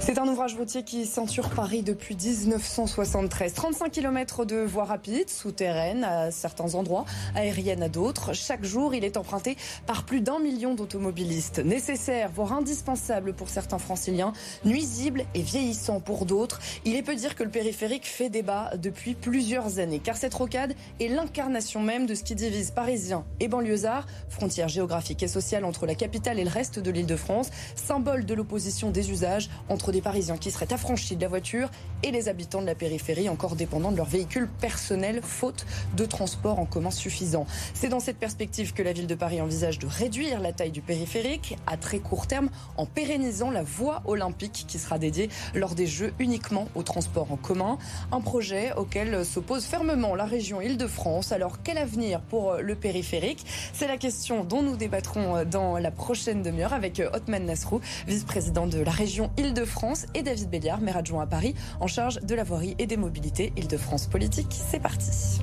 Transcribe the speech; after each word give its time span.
C'est 0.00 0.18
un 0.18 0.28
ouvrage 0.28 0.54
routier 0.54 0.84
qui 0.84 1.04
ceinture 1.04 1.50
Paris 1.50 1.82
depuis 1.82 2.16
1973. 2.16 3.52
35 3.52 3.90
km 3.90 4.44
de 4.46 4.56
voies 4.56 4.84
rapides, 4.84 5.28
souterraines 5.28 6.02
à 6.04 6.30
certains 6.30 6.74
endroits, 6.76 7.04
aériennes 7.34 7.82
à 7.82 7.88
d'autres. 7.88 8.32
Chaque 8.32 8.64
jour, 8.64 8.94
il 8.94 9.04
est 9.04 9.16
emprunté 9.16 9.56
par 9.86 10.04
plus 10.04 10.20
d'un 10.20 10.38
million 10.38 10.74
d'automobilistes. 10.74 11.58
Nécessaire, 11.58 12.30
voire 12.32 12.54
indispensable 12.54 13.34
pour 13.34 13.50
certains 13.50 13.78
franciliens, 13.78 14.32
nuisible 14.64 15.24
et 15.34 15.42
vieillissant 15.42 16.00
pour 16.00 16.24
d'autres. 16.24 16.60
Il 16.86 16.96
est 16.96 17.02
peu 17.02 17.14
dire 17.14 17.34
que 17.34 17.42
le 17.42 17.50
périphérique 17.50 18.06
fait 18.06 18.30
débat 18.30 18.70
depuis 18.76 19.14
plusieurs 19.14 19.78
années, 19.78 19.98
car 19.98 20.16
cette 20.16 20.34
rocade 20.34 20.74
est 21.00 21.08
l'incarnation 21.08 21.82
même 21.82 22.06
de 22.06 22.14
ce 22.14 22.22
qui 22.22 22.34
divise 22.34 22.70
Parisiens 22.70 23.24
et 23.40 23.48
banlieusards, 23.48 24.06
frontière 24.30 24.68
géographique 24.68 25.22
et 25.22 25.28
sociale 25.28 25.64
entre 25.64 25.86
la 25.86 25.94
capitale 25.94 26.38
et 26.38 26.44
le 26.44 26.50
reste 26.50 26.78
de 26.78 26.90
l'île 26.90 27.06
de 27.06 27.16
France, 27.16 27.50
symbole 27.74 28.24
de 28.24 28.34
l'opposition 28.34 28.90
des 28.90 29.10
usages 29.10 29.50
entre 29.68 29.87
des 29.92 30.00
Parisiens 30.00 30.36
qui 30.36 30.50
seraient 30.50 30.72
affranchis 30.72 31.16
de 31.16 31.22
la 31.22 31.28
voiture 31.28 31.70
et 32.02 32.10
les 32.10 32.28
habitants 32.28 32.60
de 32.60 32.66
la 32.66 32.74
périphérie 32.74 33.28
encore 33.28 33.56
dépendants 33.56 33.90
de 33.90 33.96
leur 33.96 34.06
véhicule 34.06 34.48
personnel 34.60 35.20
faute 35.22 35.66
de 35.96 36.04
transport 36.04 36.58
en 36.58 36.66
commun 36.66 36.90
suffisant. 36.90 37.46
C'est 37.74 37.88
dans 37.88 38.00
cette 38.00 38.18
perspective 38.18 38.72
que 38.72 38.82
la 38.82 38.92
ville 38.92 39.06
de 39.06 39.14
Paris 39.14 39.40
envisage 39.40 39.78
de 39.78 39.86
réduire 39.86 40.40
la 40.40 40.52
taille 40.52 40.70
du 40.70 40.80
périphérique 40.80 41.56
à 41.66 41.76
très 41.76 41.98
court 41.98 42.26
terme 42.26 42.50
en 42.76 42.86
pérennisant 42.86 43.50
la 43.50 43.62
voie 43.62 44.02
olympique 44.04 44.64
qui 44.68 44.78
sera 44.78 44.98
dédiée 44.98 45.28
lors 45.54 45.74
des 45.74 45.86
Jeux 45.86 46.12
uniquement 46.18 46.68
au 46.74 46.82
transport 46.82 47.32
en 47.32 47.36
commun. 47.36 47.78
Un 48.12 48.20
projet 48.20 48.72
auquel 48.76 49.24
s'oppose 49.24 49.64
fermement 49.64 50.14
la 50.14 50.24
région 50.24 50.60
Île-de-France. 50.60 51.32
Alors 51.32 51.62
quel 51.62 51.78
avenir 51.78 52.20
pour 52.20 52.54
le 52.54 52.74
périphérique? 52.74 53.44
C'est 53.72 53.88
la 53.88 53.96
question 53.96 54.44
dont 54.44 54.62
nous 54.62 54.76
débattrons 54.76 55.44
dans 55.44 55.78
la 55.78 55.90
prochaine 55.90 56.42
demi-heure 56.42 56.72
avec 56.72 57.02
Otman 57.12 57.44
Nasrou, 57.44 57.80
vice-président 58.06 58.66
de 58.66 58.78
la 58.78 58.90
région 58.90 59.30
Île-de-France, 59.36 59.77
et 60.14 60.22
David 60.22 60.50
Béliard, 60.50 60.80
maire 60.80 60.96
adjoint 60.96 61.22
à 61.22 61.26
Paris, 61.26 61.54
en 61.80 61.86
charge 61.86 62.20
de 62.22 62.34
la 62.34 62.44
voirie 62.44 62.74
et 62.78 62.86
des 62.86 62.96
mobilités 62.96 63.52
Île-de-France 63.56 64.06
Politique. 64.06 64.48
C'est 64.50 64.80
parti. 64.80 65.40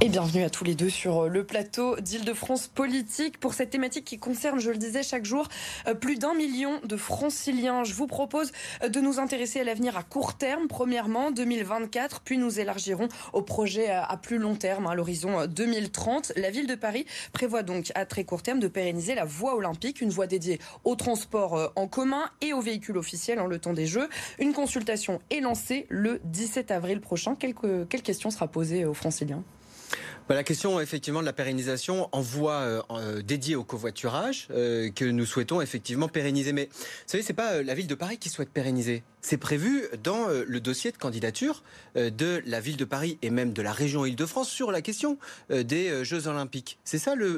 Et 0.00 0.08
bienvenue 0.08 0.44
à 0.44 0.50
tous 0.50 0.62
les 0.62 0.76
deux 0.76 0.90
sur 0.90 1.28
le 1.28 1.42
plateau 1.42 1.96
d'Île-de-France 1.98 2.68
Politique 2.68 3.40
pour 3.40 3.52
cette 3.52 3.70
thématique 3.70 4.04
qui 4.04 4.16
concerne, 4.16 4.60
je 4.60 4.70
le 4.70 4.76
disais 4.76 5.02
chaque 5.02 5.24
jour, 5.24 5.48
plus 6.00 6.16
d'un 6.16 6.34
million 6.34 6.80
de 6.84 6.96
franciliens. 6.96 7.82
Je 7.82 7.94
vous 7.94 8.06
propose 8.06 8.52
de 8.88 9.00
nous 9.00 9.18
intéresser 9.18 9.58
à 9.58 9.64
l'avenir 9.64 9.96
à 9.96 10.04
court 10.04 10.34
terme, 10.34 10.68
premièrement 10.68 11.32
2024, 11.32 12.20
puis 12.20 12.38
nous 12.38 12.60
élargirons 12.60 13.08
au 13.32 13.42
projet 13.42 13.90
à 13.90 14.16
plus 14.16 14.38
long 14.38 14.54
terme, 14.54 14.86
à 14.86 14.94
l'horizon 14.94 15.48
2030. 15.48 16.30
La 16.36 16.52
ville 16.52 16.68
de 16.68 16.76
Paris 16.76 17.04
prévoit 17.32 17.64
donc 17.64 17.90
à 17.96 18.06
très 18.06 18.22
court 18.22 18.44
terme 18.44 18.60
de 18.60 18.68
pérenniser 18.68 19.16
la 19.16 19.24
voie 19.24 19.56
olympique, 19.56 20.00
une 20.00 20.10
voie 20.10 20.28
dédiée 20.28 20.60
au 20.84 20.94
transport 20.94 21.72
en 21.74 21.88
commun 21.88 22.30
et 22.40 22.52
aux 22.52 22.60
véhicules 22.60 22.98
officiels 22.98 23.40
en 23.40 23.48
le 23.48 23.58
temps 23.58 23.72
des 23.72 23.88
Jeux. 23.88 24.08
Une 24.38 24.52
consultation 24.52 25.20
est 25.30 25.40
lancée 25.40 25.86
le 25.88 26.20
17 26.22 26.70
avril 26.70 27.00
prochain. 27.00 27.34
Quelle 27.34 28.02
question 28.02 28.30
sera 28.30 28.46
posée 28.46 28.84
aux 28.84 28.94
franciliens? 28.94 29.42
Bah, 30.28 30.34
la 30.34 30.44
question 30.44 30.78
effectivement 30.78 31.20
de 31.20 31.24
la 31.24 31.32
pérennisation 31.32 32.08
en 32.12 32.20
voie 32.20 32.84
euh, 32.90 33.22
dédiée 33.22 33.56
au 33.56 33.64
covoiturage 33.64 34.48
euh, 34.50 34.90
que 34.90 35.06
nous 35.06 35.24
souhaitons 35.24 35.62
effectivement 35.62 36.06
pérenniser. 36.06 36.52
Mais 36.52 36.68
vous 36.70 36.84
savez, 37.06 37.22
c'est 37.22 37.32
pas 37.32 37.54
euh, 37.54 37.62
la 37.62 37.74
ville 37.74 37.86
de 37.86 37.94
Paris 37.94 38.18
qui 38.18 38.28
souhaite 38.28 38.50
pérenniser. 38.50 39.02
C'est 39.20 39.36
prévu 39.36 39.84
dans 40.02 40.28
euh, 40.28 40.44
le 40.46 40.60
dossier 40.60 40.92
de 40.92 40.96
candidature 40.96 41.62
euh, 41.96 42.10
de 42.10 42.40
la 42.46 42.60
ville 42.60 42.76
de 42.76 42.84
Paris 42.84 43.18
et 43.22 43.30
même 43.30 43.52
de 43.52 43.62
la 43.62 43.72
région 43.72 44.06
Île-de-France 44.06 44.48
sur 44.48 44.70
la 44.70 44.80
question 44.80 45.18
euh, 45.50 45.64
des 45.64 46.04
Jeux 46.04 46.28
Olympiques. 46.28 46.78
C'est 46.84 46.98
ça 46.98 47.14
le, 47.14 47.36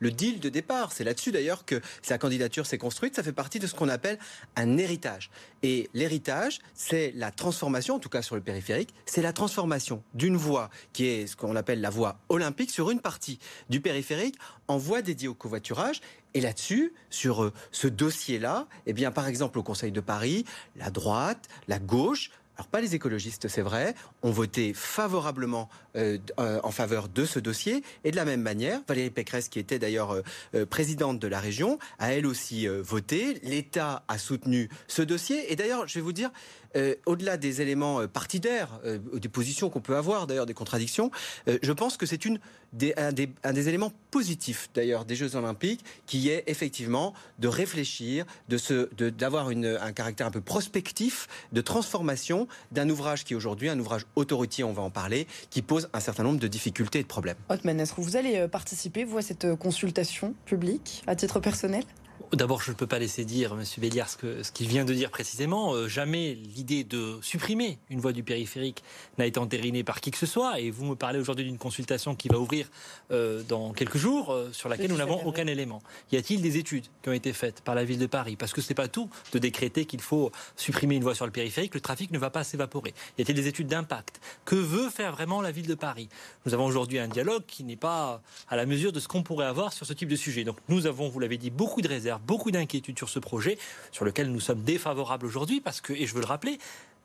deal 0.00 0.40
de 0.40 0.48
départ. 0.48 0.92
C'est 0.92 1.04
là-dessus 1.04 1.30
d'ailleurs 1.30 1.64
que 1.64 1.80
sa 2.02 2.18
candidature 2.18 2.66
s'est 2.66 2.78
construite. 2.78 3.14
Ça 3.14 3.22
fait 3.22 3.32
partie 3.32 3.60
de 3.60 3.66
ce 3.66 3.74
qu'on 3.74 3.88
appelle 3.88 4.18
un 4.56 4.76
héritage. 4.78 5.30
Et 5.62 5.88
l'héritage, 5.94 6.58
c'est 6.74 7.12
la 7.14 7.30
transformation, 7.30 7.94
en 7.94 7.98
tout 7.98 8.08
cas 8.08 8.22
sur 8.22 8.34
le 8.34 8.42
périphérique, 8.42 8.92
c'est 9.06 9.22
la 9.22 9.32
transformation 9.32 10.02
d'une 10.14 10.36
voie 10.36 10.70
qui 10.92 11.06
est 11.06 11.26
ce 11.28 11.36
qu'on 11.36 11.54
appelle 11.54 11.80
la 11.80 11.90
voie 11.90 12.18
olympique 12.28 12.70
sur 12.70 12.90
une 12.90 13.00
partie 13.00 13.38
du 13.70 13.80
périphérique 13.80 14.36
en 14.66 14.76
voie 14.76 15.02
dédiée 15.02 15.28
au 15.28 15.34
covoiturage 15.34 16.00
et 16.34 16.40
là-dessus, 16.40 16.92
sur 17.10 17.44
euh, 17.44 17.52
ce 17.70 17.88
dossier-là, 17.88 18.66
eh 18.86 18.94
par 19.10 19.28
exemple, 19.28 19.58
au 19.58 19.62
Conseil 19.62 19.92
de 19.92 20.00
Paris, 20.00 20.44
la 20.76 20.90
droite, 20.90 21.48
la 21.68 21.78
gauche, 21.78 22.30
alors 22.56 22.66
pas 22.68 22.82
les 22.82 22.94
écologistes, 22.94 23.48
c'est 23.48 23.62
vrai, 23.62 23.94
ont 24.22 24.30
voté 24.30 24.74
favorablement 24.74 25.70
euh, 25.96 26.18
euh, 26.38 26.60
en 26.62 26.70
faveur 26.70 27.08
de 27.08 27.24
ce 27.24 27.38
dossier. 27.38 27.82
Et 28.04 28.10
de 28.10 28.16
la 28.16 28.26
même 28.26 28.42
manière, 28.42 28.82
Valérie 28.86 29.10
Pécresse, 29.10 29.48
qui 29.48 29.58
était 29.58 29.78
d'ailleurs 29.78 30.22
présidente 30.68 31.18
de 31.18 31.28
la 31.28 31.40
région, 31.40 31.78
a 31.98 32.12
elle 32.12 32.26
aussi 32.26 32.66
voté. 32.66 33.40
L'État 33.42 34.04
a 34.06 34.18
soutenu 34.18 34.68
ce 34.86 35.00
dossier. 35.00 35.50
Et 35.50 35.56
d'ailleurs, 35.56 35.88
je 35.88 35.94
vais 35.94 36.02
vous 36.02 36.12
dire, 36.12 36.30
euh, 36.76 36.94
au-delà 37.06 37.36
des 37.36 37.60
éléments 37.60 38.06
partidaires, 38.08 38.80
euh, 38.84 38.98
des 39.14 39.28
positions 39.28 39.70
qu'on 39.70 39.80
peut 39.80 39.96
avoir, 39.96 40.26
d'ailleurs 40.26 40.46
des 40.46 40.54
contradictions, 40.54 41.10
euh, 41.48 41.58
je 41.62 41.72
pense 41.72 41.96
que 41.96 42.06
c'est 42.06 42.24
une 42.24 42.38
des, 42.72 42.94
un, 42.96 43.12
des, 43.12 43.68
éléments 43.68 43.92
positifs 44.10 44.70
d'ailleurs 44.74 45.04
des 45.04 45.14
Jeux 45.14 45.36
Olympiques, 45.36 45.84
qui 46.06 46.30
est 46.30 46.44
effectivement 46.46 47.12
de 47.38 47.48
réfléchir, 47.48 48.24
de 48.48 49.10
d'avoir 49.10 49.48
un 49.48 49.92
caractère 49.92 50.26
un 50.26 50.30
peu 50.30 50.40
prospectif, 50.40 51.28
de 51.52 51.60
transformation 51.60 52.48
d'un 52.70 52.88
ouvrage 52.88 53.24
qui 53.24 53.34
aujourd'hui 53.34 53.68
un 53.68 53.78
ouvrage 53.78 54.06
autoroutier, 54.16 54.64
on 54.64 54.72
va 54.72 54.82
en 54.82 54.90
parler, 54.90 55.26
qui 55.50 55.60
pose 55.60 55.90
un 55.92 56.00
certain 56.00 56.22
nombre 56.22 56.40
de 56.40 56.48
difficultés 56.48 57.00
et 57.00 57.02
de 57.02 57.08
problèmes. 57.08 57.36
Otman 57.50 57.84
vous 57.98 58.16
allez 58.16 58.48
participer, 58.48 59.04
vous, 59.04 59.18
à 59.18 59.22
cette 59.22 59.54
consultation 59.56 60.34
publique 60.46 61.02
à 61.06 61.14
titre 61.14 61.40
personnel? 61.40 61.84
D'abord, 62.32 62.62
je 62.62 62.70
ne 62.70 62.76
peux 62.76 62.86
pas 62.86 62.98
laisser 62.98 63.24
dire, 63.24 63.52
M. 63.52 63.64
Béliard, 63.78 64.08
ce 64.08 64.16
qu'il 64.16 64.66
ce 64.66 64.70
vient 64.70 64.84
de 64.84 64.94
dire 64.94 65.10
précisément. 65.10 65.74
Euh, 65.74 65.88
jamais 65.88 66.34
l'idée 66.34 66.84
de 66.84 67.18
supprimer 67.22 67.78
une 67.90 68.00
voie 68.00 68.12
du 68.12 68.22
périphérique 68.22 68.82
n'a 69.18 69.26
été 69.26 69.38
entérinée 69.38 69.84
par 69.84 70.00
qui 70.00 70.10
que 70.10 70.18
ce 70.18 70.26
soit. 70.26 70.60
Et 70.60 70.70
vous 70.70 70.84
me 70.84 70.94
parlez 70.94 71.18
aujourd'hui 71.18 71.44
d'une 71.44 71.58
consultation 71.58 72.14
qui 72.14 72.28
va 72.28 72.38
ouvrir 72.38 72.68
euh, 73.10 73.42
dans 73.42 73.72
quelques 73.72 73.96
jours, 73.96 74.32
euh, 74.32 74.50
sur 74.52 74.68
laquelle 74.68 74.90
nous 74.90 74.96
n'avons 74.96 75.24
aucun 75.26 75.46
élément. 75.46 75.82
Y 76.10 76.16
a-t-il 76.16 76.42
des 76.42 76.56
études 76.56 76.86
qui 77.02 77.08
ont 77.08 77.12
été 77.12 77.32
faites 77.32 77.60
par 77.60 77.74
la 77.74 77.84
ville 77.84 77.98
de 77.98 78.06
Paris? 78.06 78.36
Parce 78.36 78.52
que 78.52 78.60
ce 78.60 78.68
n'est 78.68 78.74
pas 78.74 78.88
tout 78.88 79.08
de 79.32 79.38
décréter 79.38 79.84
qu'il 79.84 80.00
faut 80.00 80.30
supprimer 80.56 80.96
une 80.96 81.02
voie 81.02 81.14
sur 81.14 81.26
le 81.26 81.32
périphérique. 81.32 81.74
Le 81.74 81.80
trafic 81.80 82.10
ne 82.10 82.18
va 82.18 82.30
pas 82.30 82.44
s'évaporer. 82.44 82.94
Y 83.18 83.22
a-t-il 83.22 83.34
des 83.34 83.46
études 83.46 83.68
d'impact? 83.68 84.20
Que 84.44 84.56
veut 84.56 84.90
faire 84.90 85.12
vraiment 85.12 85.40
la 85.40 85.50
ville 85.50 85.66
de 85.66 85.74
Paris? 85.74 86.08
Nous 86.46 86.54
avons 86.54 86.66
aujourd'hui 86.66 86.98
un 86.98 87.08
dialogue 87.08 87.44
qui 87.46 87.64
n'est 87.64 87.76
pas 87.76 88.22
à 88.48 88.56
la 88.56 88.66
mesure 88.66 88.92
de 88.92 89.00
ce 89.00 89.08
qu'on 89.08 89.22
pourrait 89.22 89.46
avoir 89.46 89.72
sur 89.72 89.86
ce 89.86 89.92
type 89.92 90.08
de 90.08 90.16
sujet. 90.16 90.44
Donc 90.44 90.56
nous 90.68 90.86
avons, 90.86 91.08
vous 91.08 91.20
l'avez 91.20 91.38
dit, 91.38 91.50
beaucoup 91.50 91.80
de 91.80 91.88
réserves 91.88 92.11
beaucoup 92.20 92.50
d'inquiétudes 92.50 92.98
sur 92.98 93.08
ce 93.08 93.18
projet, 93.18 93.58
sur 93.90 94.04
lequel 94.04 94.30
nous 94.30 94.40
sommes 94.40 94.62
défavorables 94.62 95.26
aujourd'hui, 95.26 95.60
parce 95.60 95.80
que, 95.80 95.92
et 95.92 96.06
je 96.06 96.14
veux 96.14 96.20
le 96.20 96.26
rappeler, 96.26 96.58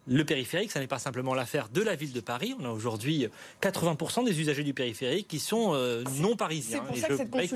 le 0.08 0.24
périphérique, 0.24 0.72
ça 0.72 0.80
n'est 0.80 0.88
pas 0.88 1.00
simplement 1.00 1.34
l'affaire 1.34 1.68
de 1.70 1.82
la 1.82 1.96
ville 1.96 2.14
de 2.14 2.22
Paris. 2.22 2.56
On 2.60 2.66
a 2.66 2.70
aujourd'hui 2.70 3.28
80% 3.62 4.24
des 4.24 4.40
usagers 4.40 4.64
du 4.64 4.74
périphérique 4.74 5.28
qui 5.28 5.40
sont 5.40 5.74
euh, 5.74 6.04
non 6.20 6.38
parisiens. 6.38 6.82
C'est 6.94 7.26
pour, 7.26 7.40
ça 7.40 7.50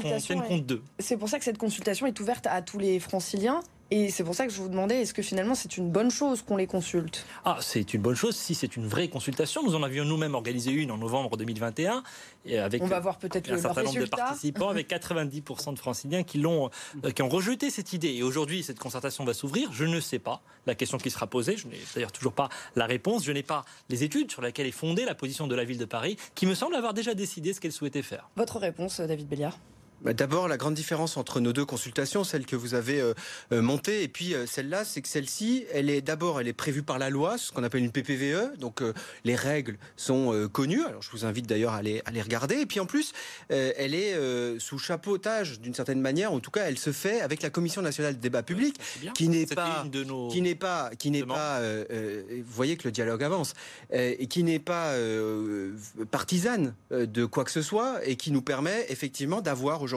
est... 1.13 1.17
pour 1.17 1.29
ça 1.29 1.39
que 1.39 1.45
cette 1.45 1.57
consultation 1.57 2.07
est 2.07 2.19
ouverte 2.19 2.47
à 2.47 2.61
tous 2.61 2.77
les 2.77 2.99
franciliens 2.99 3.61
et 3.91 4.09
c'est 4.09 4.23
pour 4.23 4.33
ça 4.33 4.47
que 4.47 4.53
je 4.53 4.61
vous 4.61 4.69
demandais, 4.69 5.01
est-ce 5.01 5.13
que 5.13 5.21
finalement 5.21 5.53
c'est 5.53 5.75
une 5.75 5.91
bonne 5.91 6.09
chose 6.09 6.41
qu'on 6.41 6.55
les 6.55 6.65
consulte? 6.65 7.25
Ah, 7.43 7.57
c'est 7.59 7.93
une 7.93 8.01
bonne 8.01 8.15
chose 8.15 8.37
si 8.37 8.55
c'est 8.55 8.77
une 8.77 8.87
vraie 8.87 9.09
consultation. 9.09 9.63
Nous 9.63 9.75
en 9.75 9.83
avions 9.83 10.05
nous-mêmes 10.05 10.33
organisé 10.33 10.71
une 10.71 10.91
en 10.91 10.97
novembre 10.97 11.35
2021. 11.35 12.01
Et 12.45 12.57
avec 12.57 12.81
On 12.81 12.87
va 12.87 13.01
voir 13.01 13.17
peut-être 13.17 13.51
un 13.51 13.57
certain 13.57 13.83
nombre 13.83 13.99
de 13.99 14.05
participants, 14.05 14.69
avec 14.69 14.89
90% 14.89 15.73
de 15.73 15.79
franciliens 15.79 16.23
qui, 16.23 16.39
l'ont, 16.39 16.69
euh, 17.03 17.11
qui 17.11 17.21
ont 17.21 17.29
rejeté 17.29 17.69
cette 17.69 17.91
idée. 17.91 18.13
Et 18.13 18.23
aujourd'hui, 18.23 18.63
cette 18.63 18.79
concertation 18.79 19.25
va 19.25 19.33
s'ouvrir. 19.33 19.73
Je 19.73 19.83
ne 19.83 19.99
sais 19.99 20.19
pas 20.19 20.41
la 20.67 20.75
question 20.75 20.97
qui 20.97 21.11
sera 21.11 21.27
posée. 21.27 21.57
Je 21.57 21.67
n'ai 21.67 21.77
d'ailleurs 21.93 22.13
toujours 22.13 22.33
pas 22.33 22.47
la 22.77 22.85
réponse. 22.85 23.25
Je 23.25 23.31
n'ai 23.33 23.43
pas 23.43 23.65
les 23.89 24.03
études 24.05 24.31
sur 24.31 24.41
lesquelles 24.41 24.67
est 24.67 24.71
fondée 24.71 25.03
la 25.03 25.15
position 25.15 25.47
de 25.47 25.55
la 25.55 25.65
ville 25.65 25.77
de 25.77 25.85
Paris, 25.85 26.15
qui 26.33 26.45
me 26.45 26.55
semble 26.55 26.75
avoir 26.75 26.93
déjà 26.93 27.13
décidé 27.13 27.53
ce 27.53 27.59
qu'elle 27.59 27.73
souhaitait 27.73 28.01
faire. 28.01 28.29
Votre 28.37 28.57
réponse, 28.57 29.01
David 29.01 29.27
Béliard 29.27 29.57
D'abord, 30.03 30.47
la 30.47 30.57
grande 30.57 30.73
différence 30.73 31.15
entre 31.15 31.39
nos 31.39 31.53
deux 31.53 31.65
consultations, 31.65 32.23
celle 32.23 32.47
que 32.47 32.55
vous 32.55 32.73
avez 32.73 32.99
euh, 32.99 33.13
euh 33.51 33.61
montée 33.61 34.01
et 34.01 34.07
puis 34.07 34.33
euh, 34.33 34.47
celle-là, 34.47 34.83
c'est 34.83 35.01
que 35.01 35.07
celle-ci, 35.07 35.65
elle 35.71 35.91
est 35.91 36.01
d'abord, 36.01 36.41
elle 36.41 36.47
est 36.47 36.53
prévue 36.53 36.81
par 36.81 36.97
la 36.97 37.11
loi, 37.11 37.37
ce 37.37 37.51
qu'on 37.51 37.63
appelle 37.63 37.83
une 37.83 37.91
PPVE, 37.91 38.57
donc 38.57 38.81
euh, 38.81 38.93
les 39.25 39.35
règles 39.35 39.77
sont 39.95 40.49
connues. 40.51 40.83
Alors, 40.83 41.01
je 41.01 41.11
vous 41.11 41.25
invite 41.25 41.45
d'ailleurs 41.47 41.73
à 41.73 41.81
les, 41.81 42.01
à 42.05 42.11
les 42.11 42.21
regarder. 42.21 42.55
Et 42.55 42.65
puis 42.65 42.79
en 42.79 42.85
plus, 42.85 43.13
elle 43.49 43.93
est 43.93 44.15
sous 44.59 44.77
chapeautage 44.77 45.59
d'une 45.59 45.73
certaine 45.73 46.01
manière. 46.01 46.33
En 46.33 46.39
tout 46.39 46.51
cas, 46.51 46.63
elle 46.67 46.77
se 46.77 46.91
fait 46.91 47.21
avec 47.21 47.41
la 47.41 47.49
Commission 47.49 47.81
nationale 47.81 48.15
de 48.15 48.21
débat 48.21 48.43
public, 48.43 48.77
qui 49.13 49.29
n'est 49.29 49.45
pas, 49.45 49.85
nos 50.05 50.29
qui 50.29 50.41
n'est 50.41 50.55
pas, 50.55 50.91
qui 50.97 51.11
n'est 51.11 51.23
pas. 51.23 51.61
vous 51.61 52.43
voyez 52.53 52.77
que 52.77 52.87
le 52.87 52.91
dialogue 52.91 53.23
avance 53.23 53.53
et 53.91 54.27
qui 54.27 54.43
n'est 54.43 54.59
pas 54.59 54.93
partisane 56.09 56.73
de 56.89 57.25
quoi 57.25 57.43
que 57.43 57.51
ce 57.51 57.61
soit 57.61 58.05
et 58.05 58.15
qui 58.15 58.31
nous 58.31 58.41
permet 58.41 58.85
effectivement 58.89 59.41
d'avoir 59.41 59.81
aujourd'hui 59.81 59.90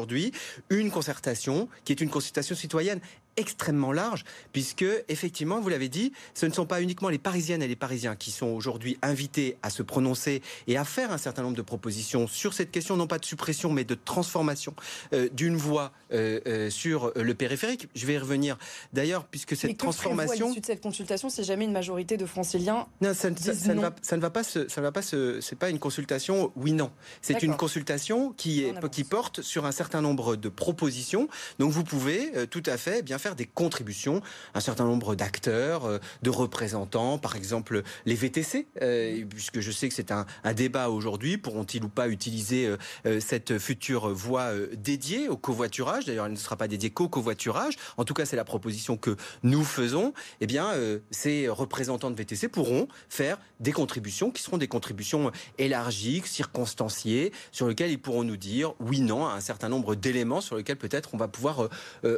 une 0.71 0.91
concertation 0.91 1.69
qui 1.85 1.93
est 1.93 2.01
une 2.01 2.11
consultation 2.11 2.55
citoyenne 2.55 3.01
extrêmement 3.37 3.93
large, 3.93 4.25
puisque 4.53 4.85
effectivement, 5.09 5.61
vous 5.61 5.69
l'avez 5.69 5.89
dit, 5.89 6.13
ce 6.35 6.47
ne 6.47 6.53
sont 6.53 6.67
pas 6.67 6.83
uniquement 6.83 7.09
les 7.09 7.19
Parisiennes 7.19 7.63
et 7.63 7.69
les 7.69 7.77
Parisiens 7.77 8.17
qui 8.17 8.31
sont 8.31 8.49
aujourd'hui 8.49 8.99
invités 9.03 9.57
à 9.63 9.71
se 9.71 9.83
prononcer 9.83 10.43
et 10.67 10.77
à 10.77 10.85
faire 10.85 11.13
un 11.13 11.19
certain 11.19 11.43
nombre 11.43 11.57
de 11.57 11.63
propositions 11.63 12.27
sur 12.27 12.55
cette 12.55 12.71
question, 12.71 12.97
non 12.97 13.07
pas 13.07 13.19
de 13.19 13.25
suppression, 13.25 13.71
mais 13.71 13.85
de 13.85 13.95
transformation 13.95 14.75
euh, 15.13 15.29
d'une 15.33 15.57
voie 15.57 15.93
euh, 16.13 16.41
euh, 16.47 16.71
sur 16.71 17.13
le 17.17 17.35
périphérique. 17.35 17.89
Je 17.95 18.07
vais 18.07 18.15
y 18.15 18.19
revenir. 18.19 18.57
D'ailleurs, 18.93 19.25
puisque 19.25 19.57
cette 19.57 19.71
mais 19.71 19.75
que 19.75 19.79
transformation, 19.79 20.53
de 20.55 20.65
cette 20.65 20.81
consultation, 20.81 21.29
c'est 21.29 21.45
jamais 21.45 21.65
une 21.65 21.73
majorité 21.73 22.17
de 22.17 22.27
Franciliens. 22.27 22.87
Non, 23.01 23.15
ça, 23.15 23.31
ne, 23.31 23.37
ça, 23.37 23.75
ne 23.75 23.81
va, 23.81 23.95
ça 24.03 24.17
ne 24.17 24.23
va 24.23 24.31
pas. 24.31 24.43
Se, 24.43 24.69
ça 24.69 24.81
ne 24.81 24.87
va 24.87 24.93
pas. 24.93 25.03
C'est 25.03 25.59
pas 25.59 25.71
une 25.71 25.79
consultation 25.79 26.53
oui/non. 26.57 26.91
C'est 27.23 27.43
une 27.43 27.57
consultation 27.57 28.33
qui 28.33 28.65
est 28.65 28.75
qui 28.91 29.05
porte 29.05 29.41
sur 29.43 29.65
un 29.65 29.73
certain 29.73 30.01
nombre 30.01 30.37
de 30.37 30.49
propositions. 30.49 31.29
Donc 31.59 31.73
vous 31.73 31.85
pouvez 31.85 32.33
tout 32.49 32.63
à 32.67 32.77
fait 32.77 33.03
bien 33.03 33.19
faire 33.25 33.35
des 33.35 33.47
contributions, 33.47 34.21
un 34.53 34.61
certain 34.61 34.85
nombre 34.85 35.15
d'acteurs, 35.15 35.87
euh, 35.87 35.99
de 36.21 36.29
représentants, 36.29 37.17
par 37.17 37.37
exemple 37.37 37.83
les 38.05 38.15
VTC, 38.15 38.67
euh, 38.83 39.25
puisque 39.31 39.61
je 39.61 39.71
sais 39.71 39.89
que 39.89 39.95
c'est 39.95 40.13
un, 40.13 40.27
débat 40.55 40.91
aujourd'hui, 40.91 41.39
pourront-ils 41.39 41.83
ou 41.83 41.89
pas 41.89 42.09
utiliser 42.09 42.77
euh, 43.07 43.21
cette 43.21 43.59
future 43.59 44.11
voie 44.11 44.51
dédiée 44.77 45.31
au 45.31 45.39
covoiturage? 45.39 46.05
D'ailleurs, 46.05 46.27
elle 46.27 46.33
ne 46.33 46.37
sera 46.37 46.57
pas 46.57 46.69
dédiée 46.69 46.91
qu'au 46.91 47.09
covoiturage. 47.09 47.77
En 47.97 48.05
tout 48.05 48.13
cas, 48.13 48.27
c'est 48.27 48.37
la 48.37 48.45
proposition 48.45 48.99
que 48.99 49.17
nous 49.43 49.65
faisons. 49.65 50.13
Eh 50.43 50.47
bien, 50.47 50.73
ces 51.11 51.49
représentants 51.49 52.11
de 52.11 52.17
VTC 52.17 52.49
pourront 52.49 52.89
faire 53.09 53.39
des 53.61 53.73
contributions 53.73 54.31
qui 54.31 54.43
seront 54.43 54.59
des 54.59 54.69
contributions 54.69 55.33
élargies, 55.57 56.23
circonstanciées, 56.25 57.33
sur 57.53 57.69
lesquelles 57.69 57.91
ils 57.91 58.01
pourront 58.01 58.25
nous 58.25 58.37
dire 58.37 58.75
oui, 58.81 59.01
non, 59.01 59.27
à 59.27 59.33
un 59.33 59.41
certain 59.41 59.71
nombre 59.71 59.95
d'éléments 59.95 60.43
sur 60.43 60.57
lesquels 60.57 60.77
peut-être 60.77 61.15
on 61.15 61.17
va 61.19 61.29
pouvoir 61.29 61.69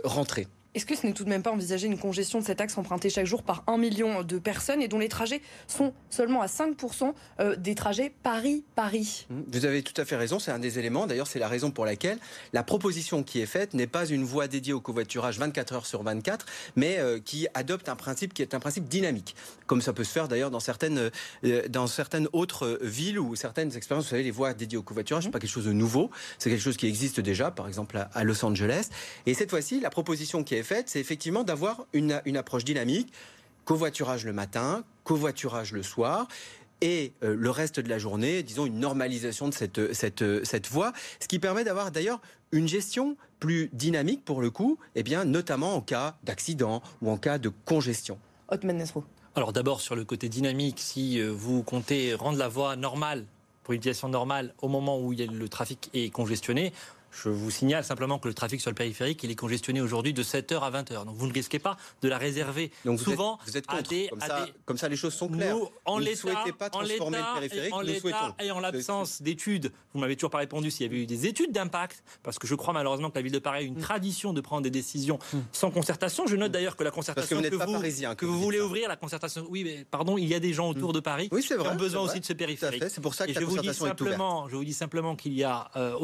rentrer. 0.04 0.48
Est-ce 0.76 0.84
que 0.84 0.94
ce 0.94 1.06
n'est 1.06 1.14
tout 1.14 1.24
de 1.24 1.30
même 1.30 1.42
pas 1.42 1.52
envisager 1.52 1.86
une 1.86 1.96
congestion 1.96 2.38
de 2.38 2.44
cet 2.44 2.60
axe 2.60 2.76
emprunté 2.76 3.08
chaque 3.08 3.24
jour 3.24 3.42
par 3.42 3.64
un 3.66 3.78
million 3.78 4.22
de 4.22 4.38
personnes 4.38 4.82
et 4.82 4.88
dont 4.88 4.98
les 4.98 5.08
trajets 5.08 5.40
sont 5.66 5.94
seulement 6.10 6.42
à 6.42 6.48
5% 6.48 7.14
euh, 7.40 7.56
des 7.56 7.74
trajets 7.74 8.12
Paris-Paris? 8.22 9.26
Mmh, 9.30 9.40
Vous 9.48 9.64
avez 9.64 9.82
tout 9.82 9.98
à 9.98 10.04
fait 10.04 10.16
raison, 10.16 10.38
c'est 10.38 10.50
un 10.50 10.58
des 10.58 10.78
éléments. 10.78 11.06
D'ailleurs, 11.06 11.28
c'est 11.28 11.38
la 11.38 11.48
raison 11.48 11.70
pour 11.70 11.86
laquelle 11.86 12.18
la 12.52 12.62
proposition 12.62 13.22
qui 13.22 13.40
est 13.40 13.46
faite 13.46 13.72
n'est 13.72 13.86
pas 13.86 14.04
une 14.04 14.24
voie 14.24 14.48
dédiée 14.48 14.74
au 14.74 14.82
covoiturage 14.82 15.38
24 15.38 15.72
heures 15.72 15.86
sur 15.86 16.02
24, 16.02 16.44
mais 16.76 16.98
euh, 16.98 17.20
qui 17.20 17.48
adopte 17.54 17.88
un 17.88 17.96
principe 17.96 18.34
qui 18.34 18.42
est 18.42 18.52
un 18.52 18.60
principe 18.60 18.86
dynamique, 18.86 19.34
comme 19.66 19.80
ça 19.80 19.94
peut 19.94 20.04
se 20.04 20.12
faire 20.12 20.28
d'ailleurs 20.28 20.50
dans 20.50 20.60
certaines, 20.60 21.10
euh, 21.44 21.68
dans 21.70 21.86
certaines 21.86 22.28
autres 22.34 22.78
villes 22.82 23.18
ou 23.18 23.34
certaines 23.34 23.74
expériences. 23.74 24.04
Vous 24.04 24.10
savez, 24.10 24.24
les 24.24 24.30
voies 24.30 24.52
dédiées 24.52 24.76
au 24.76 24.82
covoiturage, 24.82 25.22
ce 25.22 25.28
n'est 25.28 25.32
pas 25.32 25.38
quelque 25.38 25.48
chose 25.48 25.64
de 25.64 25.72
nouveau, 25.72 26.10
c'est 26.38 26.50
quelque 26.50 26.60
chose 26.62 26.76
qui 26.76 26.86
existe 26.86 27.18
déjà, 27.20 27.50
par 27.50 27.66
exemple 27.66 28.06
à 28.12 28.24
Los 28.24 28.44
Angeles. 28.44 28.90
Et 29.24 29.32
cette 29.32 29.48
fois-ci, 29.48 29.80
la 29.80 29.88
proposition 29.88 30.44
qui 30.44 30.54
est 30.54 30.65
fait, 30.66 30.90
c'est 30.90 31.00
effectivement 31.00 31.44
d'avoir 31.44 31.86
une, 31.94 32.20
une 32.26 32.36
approche 32.36 32.64
dynamique, 32.64 33.12
covoiturage 33.64 34.24
le 34.26 34.32
matin, 34.32 34.84
covoiturage 35.04 35.72
le 35.72 35.82
soir 35.82 36.28
et 36.82 37.12
euh, 37.22 37.34
le 37.34 37.50
reste 37.50 37.80
de 37.80 37.88
la 37.88 37.98
journée, 37.98 38.42
disons 38.42 38.66
une 38.66 38.78
normalisation 38.78 39.48
de 39.48 39.54
cette, 39.54 39.94
cette, 39.94 40.44
cette 40.44 40.68
voie, 40.68 40.92
ce 41.20 41.28
qui 41.28 41.38
permet 41.38 41.64
d'avoir 41.64 41.90
d'ailleurs 41.90 42.20
une 42.52 42.68
gestion 42.68 43.16
plus 43.40 43.70
dynamique 43.72 44.24
pour 44.24 44.40
le 44.40 44.50
coup, 44.50 44.78
et 44.94 45.00
eh 45.00 45.02
bien, 45.02 45.24
notamment 45.24 45.74
en 45.74 45.80
cas 45.80 46.16
d'accident 46.24 46.82
ou 47.02 47.10
en 47.10 47.16
cas 47.16 47.38
de 47.38 47.50
congestion. 47.64 48.18
Alors 49.34 49.52
d'abord 49.52 49.80
sur 49.80 49.96
le 49.96 50.04
côté 50.04 50.28
dynamique, 50.28 50.80
si 50.80 51.20
euh, 51.20 51.30
vous 51.30 51.62
comptez 51.62 52.14
rendre 52.14 52.38
la 52.38 52.48
voie 52.48 52.76
normale 52.76 53.26
pour 53.62 53.74
une 53.74 53.78
utilisation 53.78 54.08
normale 54.08 54.54
au 54.62 54.68
moment 54.68 54.98
où 54.98 55.12
le 55.12 55.48
trafic 55.48 55.90
est 55.92 56.10
congestionné, 56.10 56.72
je 57.22 57.28
vous 57.28 57.50
signale 57.50 57.84
simplement 57.84 58.18
que 58.18 58.28
le 58.28 58.34
trafic 58.34 58.60
sur 58.60 58.70
le 58.70 58.74
périphérique, 58.74 59.22
il 59.24 59.30
est 59.30 59.36
congestionné 59.36 59.80
aujourd'hui 59.80 60.12
de 60.12 60.22
7h 60.22 60.60
à 60.60 60.70
20h. 60.70 61.04
Donc 61.04 61.16
vous 61.16 61.26
ne 61.26 61.32
risquez 61.32 61.58
pas 61.58 61.76
de 62.02 62.08
la 62.08 62.18
réserver 62.18 62.70
Donc 62.84 63.00
souvent 63.00 63.38
vous 63.46 63.56
êtes, 63.56 63.64
à, 63.68 63.82
des, 63.82 64.08
comme, 64.08 64.20
ça, 64.20 64.46
comme, 64.64 64.78
ça, 64.78 64.88
les 64.88 64.96
choses 64.96 65.14
sont 65.14 65.28
claires. 65.28 65.56
Nous, 65.56 65.68
en 65.84 65.98
l'état, 65.98 66.44
pas 66.58 66.70
transformer 66.70 67.18
le 67.18 67.34
périphérique, 67.34 67.74
en 67.74 67.80
l'état 67.80 68.36
et 68.40 68.50
en 68.50 68.60
l'absence 68.60 69.22
d'études, 69.22 69.72
vous 69.94 70.00
m'avez 70.00 70.16
toujours 70.16 70.30
pas 70.30 70.38
répondu 70.38 70.70
s'il 70.70 70.86
y 70.86 70.88
avait 70.88 71.02
eu 71.02 71.06
des 71.06 71.26
études 71.26 71.52
d'impact, 71.52 72.02
parce 72.22 72.38
que 72.38 72.46
je 72.46 72.54
crois 72.54 72.74
malheureusement 72.74 73.10
que 73.10 73.16
la 73.16 73.22
ville 73.22 73.32
de 73.32 73.38
Paris 73.38 73.58
a 73.58 73.62
une 73.62 73.78
mm. 73.78 73.82
tradition 73.82 74.32
de 74.32 74.40
prendre 74.40 74.62
des 74.62 74.70
décisions 74.70 75.18
mm. 75.32 75.38
sans 75.52 75.70
concertation. 75.70 76.26
Je 76.26 76.36
note 76.36 76.52
d'ailleurs 76.52 76.76
que 76.76 76.84
la 76.84 76.90
concertation 76.90 77.40
que 77.40 77.48
vous, 77.48 78.14
que 78.16 78.26
vous, 78.26 78.40
voulez 78.40 78.60
ouvrir, 78.60 78.88
la 78.88 78.96
concertation, 78.96 79.46
oui, 79.48 79.64
mais 79.64 79.86
pardon, 79.90 80.18
il 80.18 80.26
y 80.26 80.34
a 80.34 80.40
des 80.40 80.52
gens 80.52 80.68
autour 80.68 80.90
mm. 80.90 80.94
de 80.94 81.00
Paris 81.00 81.28
qui 81.30 81.52
ont 81.54 81.74
besoin 81.76 82.02
aussi 82.02 82.20
de 82.20 82.24
ce 82.24 82.32
périphérique. 82.32 82.84
C'est 82.88 83.00
pour 83.00 83.14
ça 83.14 83.26
que 83.26 83.32
la 83.32 83.40
concertation 83.40 83.86
est 83.86 84.00
ouverte. 84.00 84.22
Je 84.50 84.56
vous 84.56 84.64
dis 84.64 84.74
simplement 84.74 85.16
qu'il 85.16 85.34
y 85.34 85.44
a 85.44 85.70
euh, 85.76 85.94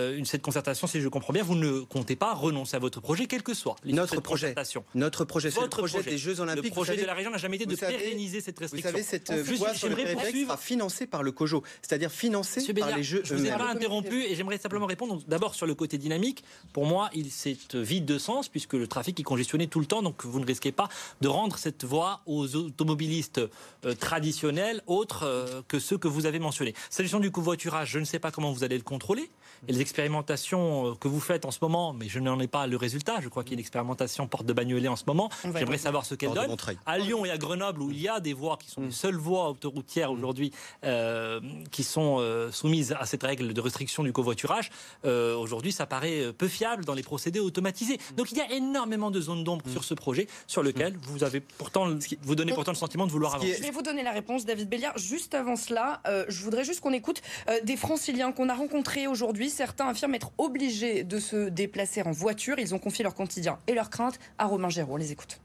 euh, 0.00 0.24
cette 0.24 0.42
concertation 0.42 0.86
si 0.86 1.00
je 1.00 1.08
comprends 1.08 1.32
bien, 1.32 1.42
vous 1.42 1.54
ne 1.54 1.80
comptez 1.80 2.16
pas 2.16 2.34
renoncer 2.34 2.76
à 2.76 2.78
votre 2.78 3.00
projet, 3.00 3.26
quel 3.26 3.42
que 3.42 3.54
soit 3.54 3.76
notre 3.84 4.20
projet. 4.20 4.54
Notre 4.94 5.24
projet, 5.24 5.50
c'est 5.50 5.60
le 5.60 5.68
projet, 5.68 6.02
des 6.02 6.18
Jeux 6.18 6.40
Olympiques. 6.40 6.64
Le 6.64 6.70
projet 6.70 6.96
de 6.96 7.04
la 7.04 7.14
région 7.14 7.30
n'a 7.30 7.38
jamais 7.38 7.56
été 7.56 7.66
de 7.66 7.76
pérenniser 7.76 8.40
cette 8.40 8.58
restriction. 8.58 8.90
Vous 8.90 8.96
savez, 8.96 9.02
cette 9.02 9.30
voie 9.32 9.74
sur 9.74 9.88
le 9.88 9.96
sera 9.96 10.56
financée 10.56 11.06
par 11.06 11.22
le 11.22 11.32
COJO, 11.32 11.62
c'est-à-dire 11.82 12.10
financée 12.10 12.72
par 12.74 12.96
les 12.96 13.02
Jeux. 13.02 13.22
Je 13.24 13.34
vous 13.34 13.46
ai 13.46 13.50
pas 13.50 13.70
interrompu 13.70 14.24
et 14.24 14.34
j'aimerais 14.34 14.58
simplement 14.58 14.86
répondre. 14.86 15.20
D'abord 15.28 15.54
sur 15.54 15.66
le 15.66 15.74
côté 15.74 15.98
dynamique, 15.98 16.44
pour 16.72 16.86
moi, 16.86 17.10
il 17.14 17.30
c'est 17.30 17.74
vide 17.74 18.04
de 18.04 18.18
sens 18.18 18.48
puisque 18.48 18.74
le 18.74 18.86
trafic 18.86 19.18
est 19.18 19.22
congestionné 19.22 19.66
tout 19.66 19.80
le 19.80 19.86
temps, 19.86 20.02
donc 20.02 20.24
vous 20.24 20.40
ne 20.40 20.46
risquez 20.46 20.72
pas 20.72 20.88
de 21.20 21.28
rendre 21.28 21.58
cette 21.58 21.84
voie 21.84 22.20
aux 22.26 22.56
automobilistes 22.56 23.40
euh, 23.84 23.94
traditionnels 23.94 24.82
autres 24.86 25.24
euh, 25.24 25.62
que 25.68 25.78
ceux 25.78 25.98
que 25.98 26.08
vous 26.08 26.26
avez 26.26 26.38
mentionnés. 26.38 26.74
S'agissant 26.90 27.20
du 27.20 27.30
covoiturage, 27.30 27.90
je 27.90 27.98
ne 27.98 28.04
sais 28.04 28.18
pas 28.18 28.30
comment 28.30 28.52
vous 28.52 28.64
allez 28.64 28.76
le 28.76 28.84
contrôler. 28.84 29.30
Et 29.68 29.72
les 29.72 29.79
expérimentations 29.80 30.90
euh, 30.90 30.94
que 30.94 31.08
vous 31.08 31.20
faites 31.20 31.44
en 31.44 31.50
ce 31.50 31.58
moment, 31.62 31.92
mais 31.92 32.08
je 32.08 32.18
n'en 32.18 32.38
ai 32.40 32.46
pas 32.46 32.66
le 32.66 32.76
résultat. 32.76 33.16
Je 33.20 33.28
crois 33.28 33.42
qu'il 33.42 33.52
y 33.52 33.54
a 33.54 33.58
une 33.58 33.60
expérimentation 33.60 34.26
porte 34.26 34.46
de 34.46 34.52
Bagnolet 34.52 34.88
en 34.88 34.96
ce 34.96 35.04
moment. 35.06 35.30
J'aimerais 35.54 35.78
savoir 35.78 36.04
ce 36.04 36.14
qu'elle 36.14 36.32
donne. 36.32 36.54
À 36.86 36.98
Lyon 36.98 37.24
et 37.24 37.30
à 37.30 37.38
Grenoble, 37.38 37.82
où 37.82 37.90
il 37.90 38.00
y 38.00 38.08
a 38.08 38.20
des 38.20 38.32
voies 38.32 38.56
qui 38.58 38.70
sont 38.70 38.82
les 38.82 38.88
mm. 38.88 38.92
seules 38.92 39.16
voies 39.16 39.50
autoroutières 39.50 40.12
aujourd'hui 40.12 40.52
euh, 40.84 41.40
qui 41.70 41.82
sont 41.82 42.18
euh, 42.20 42.50
soumises 42.50 42.94
à 42.98 43.06
cette 43.06 43.22
règle 43.22 43.52
de 43.52 43.60
restriction 43.60 44.02
du 44.02 44.12
covoiturage, 44.12 44.70
aujourd'hui, 45.04 45.72
ça 45.72 45.86
paraît 45.86 46.32
peu 46.36 46.48
fiable 46.48 46.84
dans 46.84 46.94
les 46.94 47.02
procédés 47.02 47.40
automatisés. 47.40 47.96
Mm. 47.96 48.14
Donc 48.16 48.32
il 48.32 48.38
y 48.38 48.40
a 48.40 48.52
énormément 48.52 49.10
de 49.10 49.20
zones 49.20 49.44
d'ombre 49.44 49.66
mm. 49.66 49.72
sur 49.72 49.84
ce 49.84 49.94
projet, 49.94 50.26
sur 50.46 50.62
lequel 50.62 50.96
vous 51.02 51.24
avez 51.24 51.40
pourtant, 51.40 51.88
vous 52.22 52.34
donnez 52.34 52.52
pourtant 52.52 52.72
le 52.72 52.76
sentiment 52.76 53.06
de 53.06 53.12
vouloir 53.12 53.34
avancer. 53.34 53.54
Je 53.56 53.62
vais 53.62 53.70
vous 53.70 53.82
donner 53.82 54.02
la 54.02 54.12
réponse, 54.12 54.44
David 54.44 54.68
Béliard. 54.68 54.96
Juste 54.98 55.34
avant 55.34 55.56
cela, 55.56 56.00
je 56.28 56.42
voudrais 56.42 56.64
juste 56.64 56.80
qu'on 56.80 56.92
écoute 56.92 57.22
des 57.64 57.76
franciliens 57.76 58.32
qu'on 58.32 58.48
a 58.48 58.54
rencontrés 58.54 59.06
aujourd'hui. 59.06 59.50
Certains 59.50 59.69
affirment 59.78 60.14
être 60.14 60.32
obligés 60.38 61.04
de 61.04 61.18
se 61.18 61.48
déplacer 61.48 62.02
en 62.02 62.10
voiture. 62.10 62.58
Ils 62.58 62.74
ont 62.74 62.78
confié 62.78 63.02
leur 63.02 63.14
quotidien 63.14 63.58
et 63.66 63.74
leurs 63.74 63.90
craintes 63.90 64.18
à 64.38 64.46
Romain 64.46 64.68
Géraud. 64.68 64.94
On 64.94 64.96
les 64.96 65.12
écoute. 65.12 65.40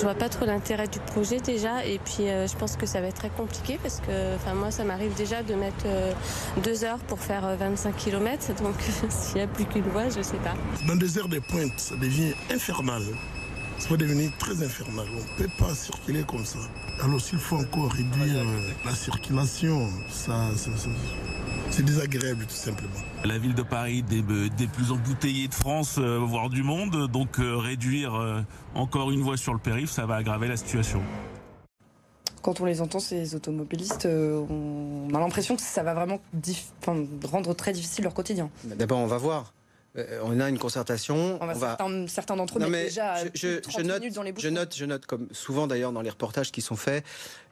Je 0.00 0.02
vois 0.06 0.14
pas 0.14 0.30
trop 0.30 0.46
l'intérêt 0.46 0.88
du 0.88 0.98
projet 0.98 1.40
déjà 1.40 1.84
et 1.84 1.98
puis 1.98 2.28
euh, 2.28 2.46
je 2.46 2.56
pense 2.56 2.76
que 2.76 2.86
ça 2.86 3.02
va 3.02 3.08
être 3.08 3.16
très 3.16 3.28
compliqué 3.28 3.78
parce 3.82 4.00
que 4.00 4.34
enfin 4.36 4.54
moi 4.54 4.70
ça 4.70 4.82
m'arrive 4.82 5.14
déjà 5.14 5.42
de 5.42 5.54
mettre 5.54 5.84
euh, 5.84 6.12
deux 6.62 6.84
heures 6.84 7.00
pour 7.00 7.18
faire 7.18 7.54
25 7.58 7.90
euh, 7.90 7.98
km 7.98 8.54
donc 8.62 8.76
s'il 9.10 9.34
n'y 9.34 9.42
a 9.42 9.46
plus 9.46 9.66
qu'une 9.66 9.82
voie 9.82 10.08
je 10.08 10.22
sais 10.22 10.38
pas. 10.38 10.54
Dans 10.86 10.96
des 10.96 11.18
heures 11.18 11.28
de 11.28 11.40
pointe 11.40 11.78
ça 11.78 11.96
devient 11.96 12.32
infernal. 12.50 13.02
Ça 13.78 13.88
va 13.90 13.96
devenir 13.98 14.30
très 14.38 14.62
infernal. 14.62 15.06
On 15.12 15.16
ne 15.16 15.36
peut 15.36 15.50
pas 15.58 15.74
circuler 15.74 16.22
comme 16.22 16.46
ça. 16.46 16.60
Alors 17.02 17.20
s'il 17.20 17.38
faut 17.38 17.56
encore 17.56 17.92
réduire 17.92 18.44
la 18.86 18.94
circulation, 18.94 19.86
ça, 20.08 20.50
ça 20.56 20.70
c'est 21.70 21.84
désagréable 21.84 22.44
tout 22.46 22.54
simplement. 22.54 22.90
La 23.24 23.38
ville 23.38 23.54
de 23.54 23.62
Paris 23.62 24.02
des, 24.02 24.22
des 24.22 24.66
plus 24.66 24.90
embouteillées 24.90 25.48
de 25.48 25.54
France, 25.54 25.96
euh, 25.98 26.18
voire 26.18 26.50
du 26.50 26.62
monde, 26.62 27.08
donc 27.08 27.38
euh, 27.38 27.56
réduire 27.56 28.14
euh, 28.14 28.40
encore 28.74 29.10
une 29.10 29.20
voie 29.20 29.36
sur 29.36 29.52
le 29.52 29.58
périph', 29.58 29.90
ça 29.90 30.06
va 30.06 30.16
aggraver 30.16 30.48
la 30.48 30.56
situation. 30.56 31.00
Quand 32.42 32.60
on 32.60 32.64
les 32.64 32.80
entend, 32.80 33.00
ces 33.00 33.34
automobilistes, 33.34 34.06
on 34.06 35.08
a 35.14 35.18
l'impression 35.18 35.56
que 35.56 35.62
ça 35.62 35.82
va 35.82 35.92
vraiment 35.92 36.20
rendre 37.30 37.54
très 37.54 37.72
difficile 37.72 38.04
leur 38.04 38.14
quotidien. 38.14 38.48
D'abord, 38.64 39.00
on 39.00 39.06
va 39.06 39.18
voir. 39.18 39.52
On 40.22 40.38
a 40.40 40.48
une 40.48 40.58
concertation. 40.58 41.38
On 41.40 41.46
va, 41.46 41.76
Certains, 42.06 42.36
d'entre 42.36 42.58
eux 42.58 42.68
mais 42.68 42.84
déjà 42.84 43.16
je, 43.34 43.60
je, 43.68 43.82
note, 43.82 44.02
dans 44.12 44.22
les 44.22 44.32
je 44.36 44.48
note, 44.48 44.74
je 44.76 44.84
note, 44.84 45.06
comme 45.06 45.28
souvent 45.32 45.66
d'ailleurs 45.66 45.92
dans 45.92 46.02
les 46.02 46.10
reportages 46.10 46.52
qui 46.52 46.60
sont 46.60 46.76
faits, 46.76 47.04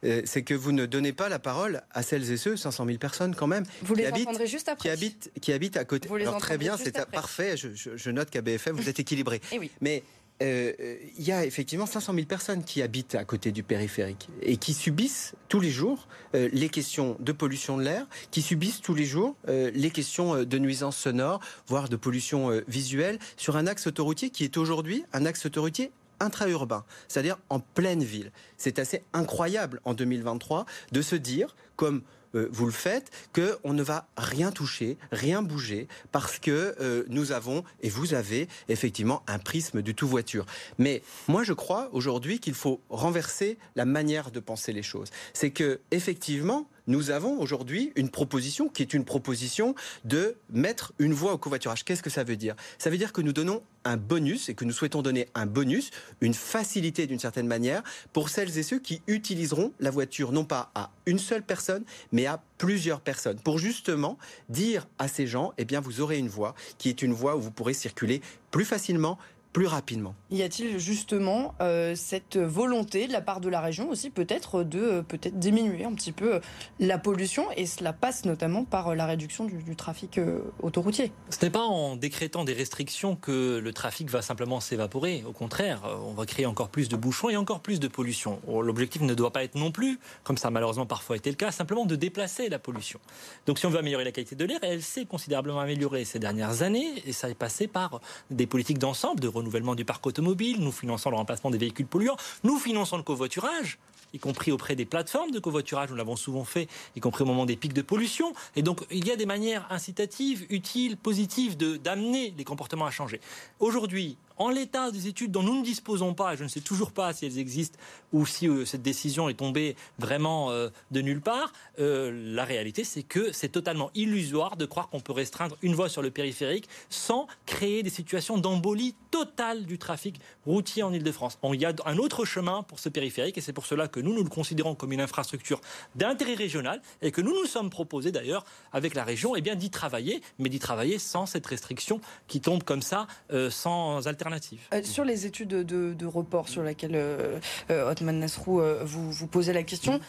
euh, 0.04 0.22
c'est 0.24 0.42
que 0.42 0.54
vous 0.54 0.72
ne 0.72 0.86
donnez 0.86 1.12
pas 1.12 1.28
la 1.28 1.38
parole 1.38 1.82
à 1.90 2.02
celles 2.02 2.30
et 2.30 2.36
ceux, 2.36 2.56
500 2.56 2.86
000 2.86 2.98
personnes 2.98 3.34
quand 3.34 3.48
même, 3.48 3.64
vous 3.82 3.94
qui, 3.94 4.02
les 4.02 4.06
habitent, 4.06 4.46
juste 4.46 4.68
après. 4.68 4.88
qui 4.88 4.92
habitent, 4.92 5.30
qui 5.40 5.52
habitent 5.52 5.76
à 5.76 5.84
côté. 5.84 6.08
Alors 6.08 6.38
très 6.38 6.58
bien, 6.58 6.76
c'est 6.76 7.04
parfait. 7.06 7.56
Je, 7.56 7.68
je, 7.74 8.10
note 8.10 8.30
qu'à 8.30 8.40
BFM 8.40 8.76
vous 8.76 8.88
êtes 8.88 9.00
équilibré. 9.00 9.40
Eh 9.50 9.58
oui. 9.58 9.70
Mais 9.80 10.02
euh, 10.42 10.72
il 11.16 11.24
y 11.24 11.32
a 11.32 11.44
effectivement 11.44 11.86
500 11.86 12.14
000 12.14 12.26
personnes 12.26 12.64
qui 12.64 12.82
habitent 12.82 13.14
à 13.14 13.24
côté 13.24 13.52
du 13.52 13.62
périphérique 13.62 14.28
et 14.42 14.56
qui 14.56 14.72
subissent 14.72 15.34
tous 15.48 15.60
les 15.60 15.70
jours 15.70 16.06
euh, 16.34 16.48
les 16.52 16.68
questions 16.68 17.16
de 17.20 17.32
pollution 17.32 17.76
de 17.76 17.82
l'air, 17.82 18.06
qui 18.30 18.42
subissent 18.42 18.80
tous 18.80 18.94
les 18.94 19.04
jours 19.04 19.36
les 19.48 19.90
questions 19.90 20.44
de 20.44 20.58
nuisances 20.58 20.96
sonores, 20.96 21.40
voire 21.66 21.88
de 21.88 21.96
pollution 21.96 22.50
visuelle 22.68 23.18
sur 23.36 23.56
un 23.56 23.66
axe 23.66 23.86
autoroutier 23.86 24.30
qui 24.30 24.44
est 24.44 24.56
aujourd'hui 24.56 25.04
un 25.12 25.26
axe 25.26 25.46
autoroutier 25.46 25.90
intra-urbain, 26.20 26.84
c'est-à-dire 27.06 27.38
en 27.48 27.60
pleine 27.60 28.02
ville. 28.02 28.32
C'est 28.56 28.78
assez 28.78 29.02
incroyable 29.12 29.80
en 29.84 29.94
2023 29.94 30.66
de 30.92 31.02
se 31.02 31.16
dire, 31.16 31.56
comme 31.76 32.02
euh, 32.34 32.48
vous 32.50 32.66
le 32.66 32.72
faites, 32.72 33.10
qu'on 33.32 33.72
ne 33.72 33.82
va 33.82 34.08
rien 34.16 34.50
toucher, 34.50 34.98
rien 35.12 35.42
bouger, 35.42 35.88
parce 36.12 36.38
que 36.38 36.74
euh, 36.80 37.04
nous 37.08 37.32
avons, 37.32 37.64
et 37.80 37.88
vous 37.88 38.14
avez, 38.14 38.48
effectivement, 38.68 39.22
un 39.26 39.38
prisme 39.38 39.82
du 39.82 39.94
tout 39.94 40.08
voiture. 40.08 40.46
Mais 40.78 41.02
moi, 41.26 41.42
je 41.42 41.52
crois 41.52 41.88
aujourd'hui 41.92 42.40
qu'il 42.40 42.54
faut 42.54 42.80
renverser 42.90 43.58
la 43.76 43.84
manière 43.84 44.30
de 44.30 44.40
penser 44.40 44.72
les 44.72 44.82
choses. 44.82 45.10
C'est 45.32 45.50
que, 45.50 45.80
effectivement, 45.90 46.68
nous 46.88 47.10
avons 47.10 47.38
aujourd'hui 47.38 47.92
une 47.94 48.08
proposition 48.08 48.68
qui 48.68 48.82
est 48.82 48.94
une 48.94 49.04
proposition 49.04 49.74
de 50.04 50.34
mettre 50.50 50.92
une 50.98 51.12
voie 51.12 51.34
au 51.34 51.38
covoiturage. 51.38 51.84
Qu'est-ce 51.84 52.02
que 52.02 52.10
ça 52.10 52.24
veut 52.24 52.36
dire? 52.36 52.56
Ça 52.78 52.90
veut 52.90 52.96
dire 52.96 53.12
que 53.12 53.20
nous 53.20 53.32
donnons 53.32 53.62
un 53.84 53.96
bonus 53.96 54.48
et 54.48 54.54
que 54.54 54.64
nous 54.64 54.72
souhaitons 54.72 55.02
donner 55.02 55.28
un 55.34 55.46
bonus, 55.46 55.90
une 56.20 56.34
facilité 56.34 57.06
d'une 57.06 57.18
certaine 57.18 57.46
manière 57.46 57.82
pour 58.12 58.28
celles 58.30 58.58
et 58.58 58.62
ceux 58.62 58.78
qui 58.78 59.02
utiliseront 59.06 59.72
la 59.80 59.90
voiture 59.90 60.32
non 60.32 60.44
pas 60.44 60.70
à 60.74 60.90
une 61.06 61.18
seule 61.18 61.42
personne 61.42 61.84
mais 62.10 62.26
à 62.26 62.42
plusieurs 62.56 63.00
personnes 63.00 63.38
pour 63.38 63.58
justement 63.58 64.18
dire 64.48 64.88
à 64.98 65.08
ces 65.08 65.26
gens 65.26 65.52
eh 65.58 65.64
bien 65.64 65.80
vous 65.80 66.00
aurez 66.00 66.18
une 66.18 66.28
voie 66.28 66.54
qui 66.78 66.88
est 66.88 67.02
une 67.02 67.12
voie 67.12 67.36
où 67.36 67.40
vous 67.40 67.50
pourrez 67.50 67.74
circuler 67.74 68.20
plus 68.50 68.64
facilement 68.64 69.18
plus 69.58 69.66
rapidement. 69.66 70.14
Y 70.30 70.42
a-t-il 70.42 70.78
justement 70.78 71.52
euh, 71.60 71.96
cette 71.96 72.36
volonté 72.36 73.08
de 73.08 73.12
la 73.12 73.20
part 73.20 73.40
de 73.40 73.48
la 73.48 73.60
région 73.60 73.90
aussi 73.90 74.08
peut-être 74.08 74.62
de 74.62 74.78
euh, 74.78 75.02
peut-être 75.02 75.36
diminuer 75.40 75.84
un 75.84 75.94
petit 75.94 76.12
peu 76.12 76.34
euh, 76.34 76.40
la 76.78 76.96
pollution? 76.96 77.44
Et 77.56 77.66
cela 77.66 77.92
passe 77.92 78.24
notamment 78.24 78.64
par 78.64 78.94
la 78.94 79.04
réduction 79.04 79.46
du, 79.46 79.56
du 79.56 79.74
trafic 79.74 80.20
autoroutier 80.62 81.10
Ce 81.30 81.44
n'est 81.44 81.50
pas 81.50 81.64
en 81.64 81.96
décrétant 81.96 82.44
des 82.44 82.52
restrictions 82.52 83.16
que 83.16 83.58
le 83.58 83.72
trafic 83.72 84.08
va 84.10 84.22
simplement 84.22 84.60
s'évaporer. 84.60 85.24
Au 85.26 85.32
contraire, 85.32 85.82
on 86.04 86.12
va 86.12 86.24
créer 86.24 86.46
encore 86.46 86.68
plus 86.68 86.88
de 86.88 86.94
bouchons 86.94 87.28
et 87.28 87.36
encore 87.36 87.58
plus 87.58 87.80
de 87.80 87.88
pollution. 87.88 88.40
L'objectif 88.46 89.02
ne 89.02 89.14
doit 89.14 89.32
pas 89.32 89.42
être 89.42 89.56
non 89.56 89.72
plus, 89.72 89.98
comme 90.22 90.38
ça 90.38 90.48
a 90.48 90.50
malheureusement 90.52 90.86
parfois 90.86 91.16
été 91.16 91.30
le 91.30 91.36
cas, 91.36 91.50
simplement 91.50 91.84
de 91.84 91.96
déplacer 91.96 92.48
la 92.48 92.60
pollution. 92.60 93.00
Donc 93.46 93.58
si 93.58 93.66
on 93.66 93.70
veut 93.70 93.80
améliorer 93.80 94.04
la 94.04 94.12
qualité 94.12 94.36
de 94.36 94.44
l'air, 94.44 94.60
elle 94.62 94.82
s'est 94.82 95.06
considérablement 95.06 95.58
améliorée 95.58 96.04
ces 96.04 96.20
dernières 96.20 96.62
années 96.62 97.02
et 97.04 97.12
ça 97.12 97.28
est 97.28 97.34
passé 97.34 97.66
par 97.66 98.00
des 98.30 98.46
politiques 98.46 98.78
d'ensemble 98.78 99.18
de 99.20 99.26
renouvellement 99.48 99.74
du 99.74 99.84
parc 99.84 100.06
automobile, 100.06 100.60
nous 100.60 100.72
finançons 100.72 101.10
le 101.10 101.16
remplacement 101.16 101.50
des 101.50 101.58
véhicules 101.58 101.86
polluants, 101.86 102.16
nous 102.44 102.58
finançons 102.58 102.98
le 102.98 103.02
covoiturage 103.02 103.78
y 104.14 104.18
compris 104.18 104.52
auprès 104.52 104.74
des 104.74 104.86
plateformes 104.86 105.30
de 105.32 105.38
covoiturage, 105.38 105.90
nous 105.90 105.96
l'avons 105.96 106.16
souvent 106.16 106.44
fait, 106.44 106.66
y 106.96 107.00
compris 107.00 107.24
au 107.24 107.26
moment 107.26 107.44
des 107.44 107.56
pics 107.56 107.74
de 107.74 107.82
pollution. 107.82 108.32
Et 108.56 108.62
donc, 108.62 108.80
il 108.90 109.06
y 109.06 109.10
a 109.10 109.16
des 109.16 109.26
manières 109.26 109.66
incitatives, 109.68 110.46
utiles, 110.48 110.96
positives 110.96 111.58
d'amener 111.58 112.32
les 112.36 112.44
comportements 112.44 112.86
à 112.86 112.90
changer. 112.90 113.20
Aujourd'hui, 113.60 114.16
en 114.38 114.50
l'état 114.50 114.90
des 114.90 115.08
études 115.08 115.32
dont 115.32 115.42
nous 115.42 115.58
ne 115.58 115.64
disposons 115.64 116.14
pas, 116.14 116.36
je 116.36 116.44
ne 116.44 116.48
sais 116.48 116.60
toujours 116.60 116.92
pas 116.92 117.12
si 117.12 117.26
elles 117.26 117.38
existent 117.38 117.78
ou 118.12 118.24
si 118.24 118.48
euh, 118.48 118.64
cette 118.64 118.82
décision 118.82 119.28
est 119.28 119.34
tombée 119.34 119.76
vraiment 119.98 120.50
euh, 120.50 120.68
de 120.90 121.00
nulle 121.00 121.20
part, 121.20 121.52
euh, 121.78 122.34
la 122.34 122.44
réalité 122.44 122.84
c'est 122.84 123.02
que 123.02 123.32
c'est 123.32 123.48
totalement 123.48 123.90
illusoire 123.94 124.56
de 124.56 124.64
croire 124.64 124.88
qu'on 124.88 125.00
peut 125.00 125.12
restreindre 125.12 125.56
une 125.62 125.74
voie 125.74 125.88
sur 125.88 126.02
le 126.02 126.10
périphérique 126.10 126.68
sans 126.88 127.26
créer 127.46 127.82
des 127.82 127.90
situations 127.90 128.38
d'embolie 128.38 128.94
totale 129.10 129.66
du 129.66 129.78
trafic 129.78 130.20
routier 130.46 130.82
en 130.82 130.92
Ile-de-France. 130.92 131.38
Il 131.52 131.60
y 131.60 131.66
a 131.66 131.72
un 131.84 131.98
autre 131.98 132.24
chemin 132.24 132.62
pour 132.62 132.78
ce 132.78 132.88
périphérique 132.88 133.38
et 133.38 133.40
c'est 133.40 133.52
pour 133.52 133.66
cela 133.66 133.88
que 133.88 134.00
nous, 134.00 134.14
nous 134.14 134.22
le 134.22 134.30
considérons 134.30 134.74
comme 134.74 134.92
une 134.92 135.00
infrastructure 135.00 135.60
d'intérêt 135.96 136.34
régional 136.34 136.80
et 137.02 137.10
que 137.10 137.20
nous 137.20 137.32
nous 137.32 137.46
sommes 137.46 137.70
proposés 137.70 138.12
d'ailleurs 138.12 138.44
avec 138.72 138.94
la 138.94 139.04
région 139.04 139.34
eh 139.34 139.40
bien 139.40 139.56
d'y 139.56 139.70
travailler, 139.70 140.22
mais 140.38 140.48
d'y 140.48 140.58
travailler 140.58 140.98
sans 140.98 141.26
cette 141.26 141.46
restriction 141.46 142.00
qui 142.28 142.40
tombe 142.40 142.62
comme 142.62 142.82
ça, 142.82 143.06
sans 143.50 144.06
alternative 144.06 144.27
euh, 144.72 144.82
sur 144.82 145.04
les 145.04 145.26
études 145.26 145.48
de, 145.48 146.06
report 146.06 146.48
sur 146.48 146.62
lesquelles 146.62 146.94
euh, 146.94 147.38
euh 147.70 147.90
Otman 147.90 148.18
Nasrou 148.18 148.60
euh, 148.60 148.82
vous, 148.84 149.10
vous 149.10 149.26
posez 149.26 149.52
la 149.52 149.62
question, 149.62 150.00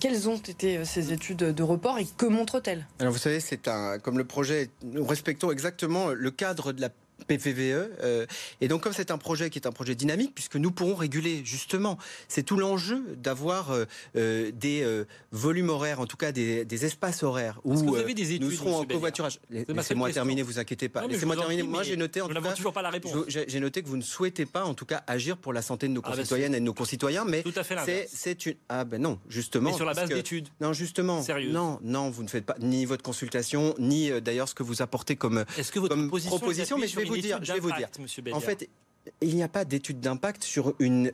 quelles 0.00 0.28
ont 0.28 0.36
été 0.36 0.84
ces 0.84 1.12
études 1.12 1.38
de 1.38 1.62
report 1.62 1.98
et 1.98 2.06
que 2.16 2.26
montrent-elles 2.26 2.86
Alors 2.98 3.12
vous 3.12 3.18
savez, 3.18 3.40
c'est 3.40 3.68
un 3.68 3.98
comme 3.98 4.18
le 4.18 4.24
projet, 4.24 4.70
nous 4.82 5.04
respectons 5.04 5.50
exactement 5.50 6.08
le 6.08 6.30
cadre 6.30 6.72
de 6.72 6.80
la 6.80 6.90
PVVE. 7.24 7.90
Euh, 8.02 8.26
et 8.60 8.68
donc, 8.68 8.82
comme 8.82 8.92
c'est 8.92 9.10
un 9.10 9.18
projet 9.18 9.50
qui 9.50 9.58
est 9.58 9.66
un 9.66 9.72
projet 9.72 9.94
dynamique, 9.94 10.32
puisque 10.34 10.56
nous 10.56 10.70
pourrons 10.70 10.94
réguler 10.94 11.42
justement, 11.44 11.98
c'est 12.28 12.42
tout 12.42 12.56
l'enjeu 12.56 13.02
d'avoir 13.16 13.70
euh, 13.70 13.84
euh, 14.16 14.50
des 14.52 14.86
volumes 15.32 15.70
horaires, 15.70 16.00
en 16.00 16.06
tout 16.06 16.16
cas 16.16 16.32
des, 16.32 16.84
espaces 16.84 17.22
horaires 17.22 17.58
où 17.64 17.74
vous 17.74 17.96
avez 17.96 18.12
des 18.12 18.34
études, 18.34 18.42
nous 18.42 18.50
serons 18.50 18.76
en 18.80 18.84
covoiturage. 18.84 19.40
Laissez-moi 19.50 20.12
terminer, 20.12 20.42
vous 20.42 20.58
inquiétez 20.58 20.88
pas. 20.88 21.06
Laissez-moi 21.06 21.36
terminer. 21.36 21.62
Moi, 21.62 21.82
j'ai 21.82 21.96
noté 21.96 22.20
en 22.20 22.28
tout 22.28 22.34
cas, 22.34 22.52
toujours 22.52 22.72
pas 22.72 22.82
la 22.82 22.90
réponse. 22.90 23.12
J'ai 23.28 23.60
noté 23.60 23.82
que 23.82 23.88
vous 23.88 23.96
ne 23.96 24.02
souhaitez 24.02 24.46
pas, 24.46 24.64
en 24.64 24.74
tout 24.74 24.84
cas, 24.84 25.02
agir 25.06 25.36
pour 25.36 25.52
la 25.52 25.62
santé 25.62 25.88
de 25.88 25.92
nos 25.92 26.02
ah, 26.04 26.10
bah, 26.10 26.16
concitoyennes 26.16 26.54
et 26.54 26.60
de 26.60 26.64
nos 26.64 26.74
concitoyens, 26.74 27.24
mais 27.24 27.42
c'est 28.08 28.46
une 28.46 28.54
ah 28.68 28.84
ben 28.84 29.00
non, 29.00 29.18
justement. 29.28 29.70
Mais 29.70 29.76
sur 29.76 29.84
la 29.84 29.94
base 29.94 30.08
d'études. 30.08 30.48
Non, 30.60 30.72
justement. 30.72 31.22
Sérieux. 31.22 31.50
Non, 31.50 31.78
non, 31.82 32.10
vous 32.10 32.22
ne 32.22 32.28
faites 32.28 32.44
pas 32.44 32.56
ni 32.60 32.84
votre 32.84 33.02
consultation, 33.02 33.74
ni 33.78 34.10
d'ailleurs 34.20 34.48
ce 34.48 34.54
que 34.54 34.62
vous 34.62 34.82
apportez 34.82 35.16
comme, 35.16 35.44
Est-ce 35.58 35.72
que 35.72 35.78
votre 35.78 35.94
comme 35.94 36.08
proposition, 36.08 36.78
mais 36.78 36.88
je 36.88 36.96
vais 36.96 37.05
vous 37.06 37.18
dire, 37.18 37.38
je 37.42 37.52
vais 37.52 37.60
vous 37.60 37.72
dire. 37.72 37.88
En 38.32 38.40
fait, 38.40 38.68
il 39.20 39.34
n'y 39.36 39.42
a 39.42 39.48
pas 39.48 39.64
d'étude 39.64 40.00
d'impact 40.00 40.42
sur 40.42 40.74
une, 40.78 41.12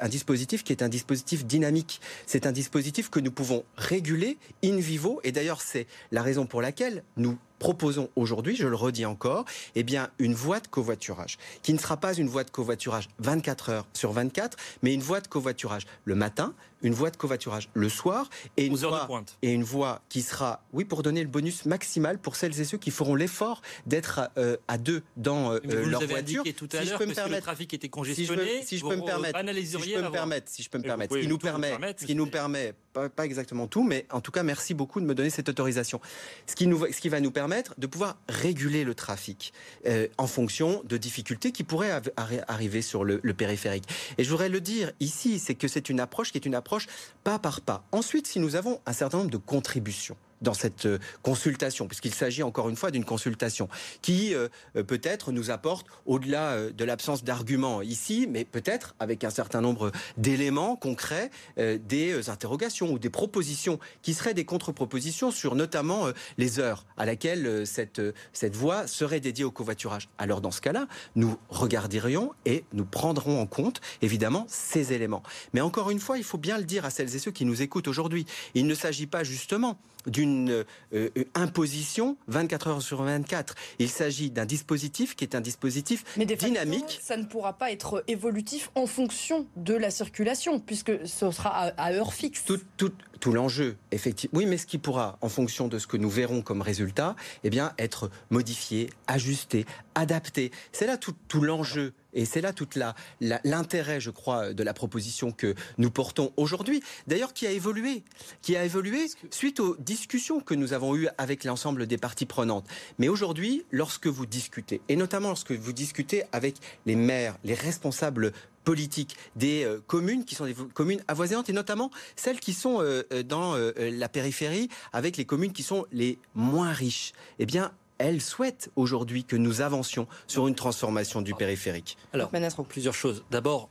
un 0.00 0.08
dispositif 0.08 0.64
qui 0.64 0.72
est 0.72 0.82
un 0.82 0.88
dispositif 0.88 1.44
dynamique. 1.44 2.00
C'est 2.26 2.46
un 2.46 2.52
dispositif 2.52 3.10
que 3.10 3.20
nous 3.20 3.30
pouvons 3.30 3.64
réguler 3.76 4.38
in 4.64 4.76
vivo. 4.76 5.20
Et 5.24 5.32
d'ailleurs, 5.32 5.62
c'est 5.62 5.86
la 6.10 6.22
raison 6.22 6.46
pour 6.46 6.62
laquelle 6.62 7.02
nous 7.16 7.38
proposons 7.62 8.10
aujourd'hui, 8.16 8.56
je 8.56 8.66
le 8.66 8.74
redis 8.74 9.06
encore, 9.06 9.44
eh 9.76 9.84
bien, 9.84 10.08
une 10.18 10.34
voie 10.34 10.58
de 10.58 10.66
covoiturage 10.66 11.38
qui 11.62 11.72
ne 11.72 11.78
sera 11.78 11.96
pas 11.96 12.12
une 12.12 12.26
voie 12.26 12.42
de 12.42 12.50
covoiturage 12.50 13.08
24 13.20 13.70
heures 13.70 13.86
sur 13.92 14.10
24, 14.10 14.58
mais 14.82 14.92
une 14.92 15.00
voie 15.00 15.20
de 15.20 15.28
covoiturage 15.28 15.86
le 16.04 16.16
matin, 16.16 16.54
une 16.82 16.92
voie 16.92 17.10
de 17.10 17.16
covoiturage 17.16 17.68
le 17.74 17.88
soir 17.88 18.28
et 18.56 18.66
une, 18.66 18.74
voie, 18.74 19.08
et 19.42 19.52
une 19.52 19.62
voie 19.62 20.02
qui 20.08 20.22
sera, 20.22 20.64
oui, 20.72 20.84
pour 20.84 21.04
donner 21.04 21.22
le 21.22 21.28
bonus 21.28 21.64
maximal 21.64 22.18
pour 22.18 22.34
celles 22.34 22.60
et 22.60 22.64
ceux 22.64 22.78
qui 22.78 22.90
feront 22.90 23.14
l'effort 23.14 23.62
d'être 23.86 24.28
euh, 24.36 24.56
à 24.66 24.76
deux 24.76 25.04
dans 25.16 25.52
euh, 25.52 25.60
leur 25.62 26.04
voiture. 26.04 26.42
Tout 26.56 26.68
à 26.72 26.82
si 26.82 26.88
je 26.88 26.96
peux 26.96 27.06
me 27.06 27.14
permettre, 27.14 27.36
le 27.36 27.42
trafic 27.42 27.74
était 27.74 27.88
congestionné, 27.88 28.62
si 28.64 28.78
je 28.78 28.84
peux, 28.84 28.96
me 28.96 29.04
permettre, 29.04 29.38
si 29.38 29.78
je 29.78 29.94
peux 29.94 30.02
me 30.02 30.10
permettre, 30.10 30.50
si 30.50 30.62
je 30.64 30.68
peux 30.68 30.78
me 30.78 30.82
permettre, 30.82 31.14
ce 31.14 31.20
qui 31.20 31.28
nous 31.28 31.38
permet, 31.38 31.78
ce 31.96 32.06
qui 32.06 32.14
nous 32.16 32.26
permet, 32.26 32.74
pas, 32.92 33.08
pas, 33.08 33.24
exactement 33.24 33.68
tout, 33.68 33.84
mais 33.84 34.06
en 34.10 34.20
tout 34.20 34.32
cas, 34.32 34.42
merci 34.42 34.74
beaucoup 34.74 35.00
de 35.00 35.06
me 35.06 35.14
donner 35.14 35.30
cette 35.30 35.48
autorisation. 35.48 36.00
Ce 36.48 36.56
qui, 36.56 36.66
nous, 36.66 36.84
ce 36.90 37.00
qui 37.00 37.08
va 37.08 37.20
nous 37.20 37.30
permettre 37.30 37.51
de 37.78 37.86
pouvoir 37.86 38.16
réguler 38.28 38.84
le 38.84 38.94
trafic 38.94 39.52
euh, 39.86 40.08
en 40.18 40.26
fonction 40.26 40.82
de 40.84 40.96
difficultés 40.96 41.52
qui 41.52 41.64
pourraient 41.64 42.00
arriver 42.48 42.82
sur 42.82 43.04
le, 43.04 43.20
le, 43.22 43.34
périphérique. 43.34 43.84
Et 44.18 44.24
je 44.24 44.30
voudrais 44.30 44.48
le 44.48 44.60
dire 44.60 44.92
ici, 45.00 45.38
c'est 45.38 45.54
que 45.54 45.68
c'est 45.68 45.88
une 45.88 46.00
approche 46.00 46.32
qui 46.32 46.38
est 46.38 46.46
une 46.46 46.54
approche 46.54 46.86
pas 47.24 47.38
par 47.38 47.60
pas. 47.60 47.84
Ensuite, 47.92 48.26
si 48.26 48.40
nous 48.40 48.56
avons 48.56 48.80
un 48.86 48.92
certain 48.92 49.18
nombre 49.18 49.30
de 49.30 49.36
contributions, 49.36 50.16
dans 50.42 50.54
cette 50.54 50.86
euh, 50.86 50.98
consultation, 51.22 51.86
puisqu'il 51.86 52.14
s'agit 52.14 52.42
encore 52.42 52.68
une 52.68 52.76
fois 52.76 52.90
d'une 52.90 53.04
consultation 53.04 53.68
qui 54.02 54.34
euh, 54.34 54.48
euh, 54.76 54.82
peut-être 54.82 55.32
nous 55.32 55.50
apporte, 55.50 55.86
au-delà 56.06 56.70
de 56.70 56.84
l'absence 56.84 57.24
d'arguments 57.24 57.82
ici, 57.82 58.26
mais 58.28 58.44
peut-être 58.44 58.94
avec 58.98 59.24
un 59.24 59.30
certain 59.30 59.60
nombre 59.60 59.92
d'éléments 60.16 60.76
concrets, 60.76 61.30
des 61.56 62.28
interrogations 62.28 62.90
ou 62.90 62.98
des 62.98 63.10
propositions 63.10 63.78
qui 64.02 64.14
seraient 64.14 64.34
des 64.34 64.44
contre-propositions 64.44 65.30
sur 65.30 65.54
notamment 65.54 66.06
les 66.38 66.58
heures 66.58 66.84
à 66.96 67.06
laquelle 67.06 67.66
cette, 67.66 68.00
cette 68.32 68.56
voie 68.56 68.86
serait 68.86 69.20
dédiée 69.20 69.44
au 69.44 69.50
covoiturage. 69.50 70.08
Alors 70.18 70.40
dans 70.40 70.50
ce 70.50 70.60
cas-là, 70.60 70.86
nous 71.14 71.36
regarderions 71.48 72.32
et 72.44 72.64
nous 72.72 72.84
prendrons 72.84 73.40
en 73.40 73.46
compte 73.46 73.80
évidemment 74.02 74.46
ces 74.48 74.92
éléments. 74.92 75.22
Mais 75.52 75.60
encore 75.60 75.90
une 75.90 76.00
fois, 76.00 76.18
il 76.18 76.24
faut 76.24 76.38
bien 76.38 76.58
le 76.58 76.64
dire 76.64 76.84
à 76.84 76.90
celles 76.90 77.14
et 77.14 77.18
ceux 77.18 77.30
qui 77.30 77.44
nous 77.44 77.62
écoutent 77.62 77.88
aujourd'hui, 77.88 78.26
il 78.54 78.66
ne 78.66 78.74
s'agit 78.74 79.06
pas 79.06 79.24
justement 79.24 79.78
d'une 80.06 80.50
euh, 80.50 80.64
euh, 80.94 81.10
imposition 81.34 82.16
24 82.28 82.68
heures 82.68 82.82
sur 82.82 83.02
24. 83.02 83.54
Il 83.78 83.88
s'agit 83.88 84.30
d'un 84.30 84.44
dispositif 84.44 85.16
qui 85.16 85.24
est 85.24 85.34
un 85.34 85.40
dispositif 85.40 86.04
Mais 86.16 86.26
dynamique. 86.26 87.00
ça 87.02 87.16
ne 87.16 87.24
pourra 87.24 87.54
pas 87.54 87.70
être 87.72 88.04
évolutif 88.08 88.70
en 88.74 88.86
fonction 88.86 89.46
de 89.56 89.74
la 89.74 89.90
circulation, 89.90 90.60
puisque 90.60 91.06
ce 91.06 91.30
sera 91.30 91.50
à, 91.50 91.92
heure 91.92 92.14
fixe. 92.14 92.44
Tout, 92.44 92.60
tout, 92.76 92.92
tout 93.20 93.32
l'enjeu, 93.32 93.76
effectivement. 93.90 94.38
Oui, 94.38 94.46
mais 94.46 94.58
ce 94.58 94.66
qui 94.66 94.78
pourra, 94.78 95.18
en 95.20 95.28
fonction 95.28 95.68
de 95.68 95.78
ce 95.78 95.86
que 95.86 95.96
nous 95.96 96.10
verrons 96.10 96.42
comme 96.42 96.62
résultat, 96.62 97.16
eh 97.44 97.50
bien, 97.50 97.72
être 97.78 98.10
modifié, 98.30 98.90
ajusté, 99.06 99.66
adapté. 99.94 100.50
C'est 100.72 100.86
là 100.86 100.96
tout, 100.96 101.14
tout 101.28 101.40
l'enjeu 101.40 101.92
et 102.12 102.24
c'est 102.24 102.40
là 102.40 102.52
toute 102.52 102.76
la, 102.76 102.94
l'intérêt, 103.20 104.00
je 104.00 104.10
crois, 104.10 104.52
de 104.52 104.62
la 104.62 104.74
proposition 104.74 105.32
que 105.32 105.54
nous 105.78 105.90
portons 105.90 106.32
aujourd'hui. 106.36 106.82
D'ailleurs, 107.06 107.32
qui 107.32 107.46
a 107.46 107.50
évolué, 107.50 108.04
qui 108.42 108.56
a 108.56 108.64
évolué 108.64 109.06
suite 109.30 109.60
aux 109.60 109.76
discussions 109.78 110.40
que 110.40 110.54
nous 110.54 110.72
avons 110.72 110.96
eues 110.96 111.08
avec 111.18 111.44
l'ensemble 111.44 111.86
des 111.86 111.98
parties 111.98 112.26
prenantes. 112.26 112.66
Mais 112.98 113.08
aujourd'hui, 113.08 113.64
lorsque 113.70 114.06
vous 114.06 114.26
discutez, 114.26 114.80
et 114.88 114.96
notamment 114.96 115.28
lorsque 115.28 115.52
vous 115.52 115.72
discutez 115.72 116.24
avec 116.32 116.56
les 116.86 116.96
maires, 116.96 117.36
les 117.44 117.54
responsables 117.54 118.32
politiques 118.64 119.16
des 119.36 119.64
euh, 119.64 119.80
communes 119.86 120.24
qui 120.24 120.34
sont 120.34 120.46
des 120.46 120.54
communes 120.54 121.02
avoisinantes 121.08 121.48
et 121.48 121.52
notamment 121.52 121.90
celles 122.16 122.40
qui 122.40 122.52
sont 122.52 122.80
euh, 122.80 123.02
euh, 123.12 123.22
dans 123.22 123.56
la 123.76 124.08
périphérie 124.08 124.68
avec 124.92 125.16
les 125.16 125.24
communes 125.24 125.52
qui 125.52 125.62
sont 125.62 125.86
les 125.92 126.18
moins 126.34 126.72
riches. 126.72 127.12
Eh 127.38 127.46
bien, 127.46 127.72
elle 127.98 128.20
souhaite 128.20 128.70
aujourd'hui 128.76 129.24
que 129.24 129.36
nous 129.36 129.60
avancions 129.60 130.06
sur 130.26 130.48
une 130.48 130.54
transformation 130.54 131.22
du 131.22 131.34
périphérique. 131.34 131.96
Alors, 132.12 132.30
plusieurs 132.68 132.94
choses. 132.94 133.24
D'abord, 133.30 133.70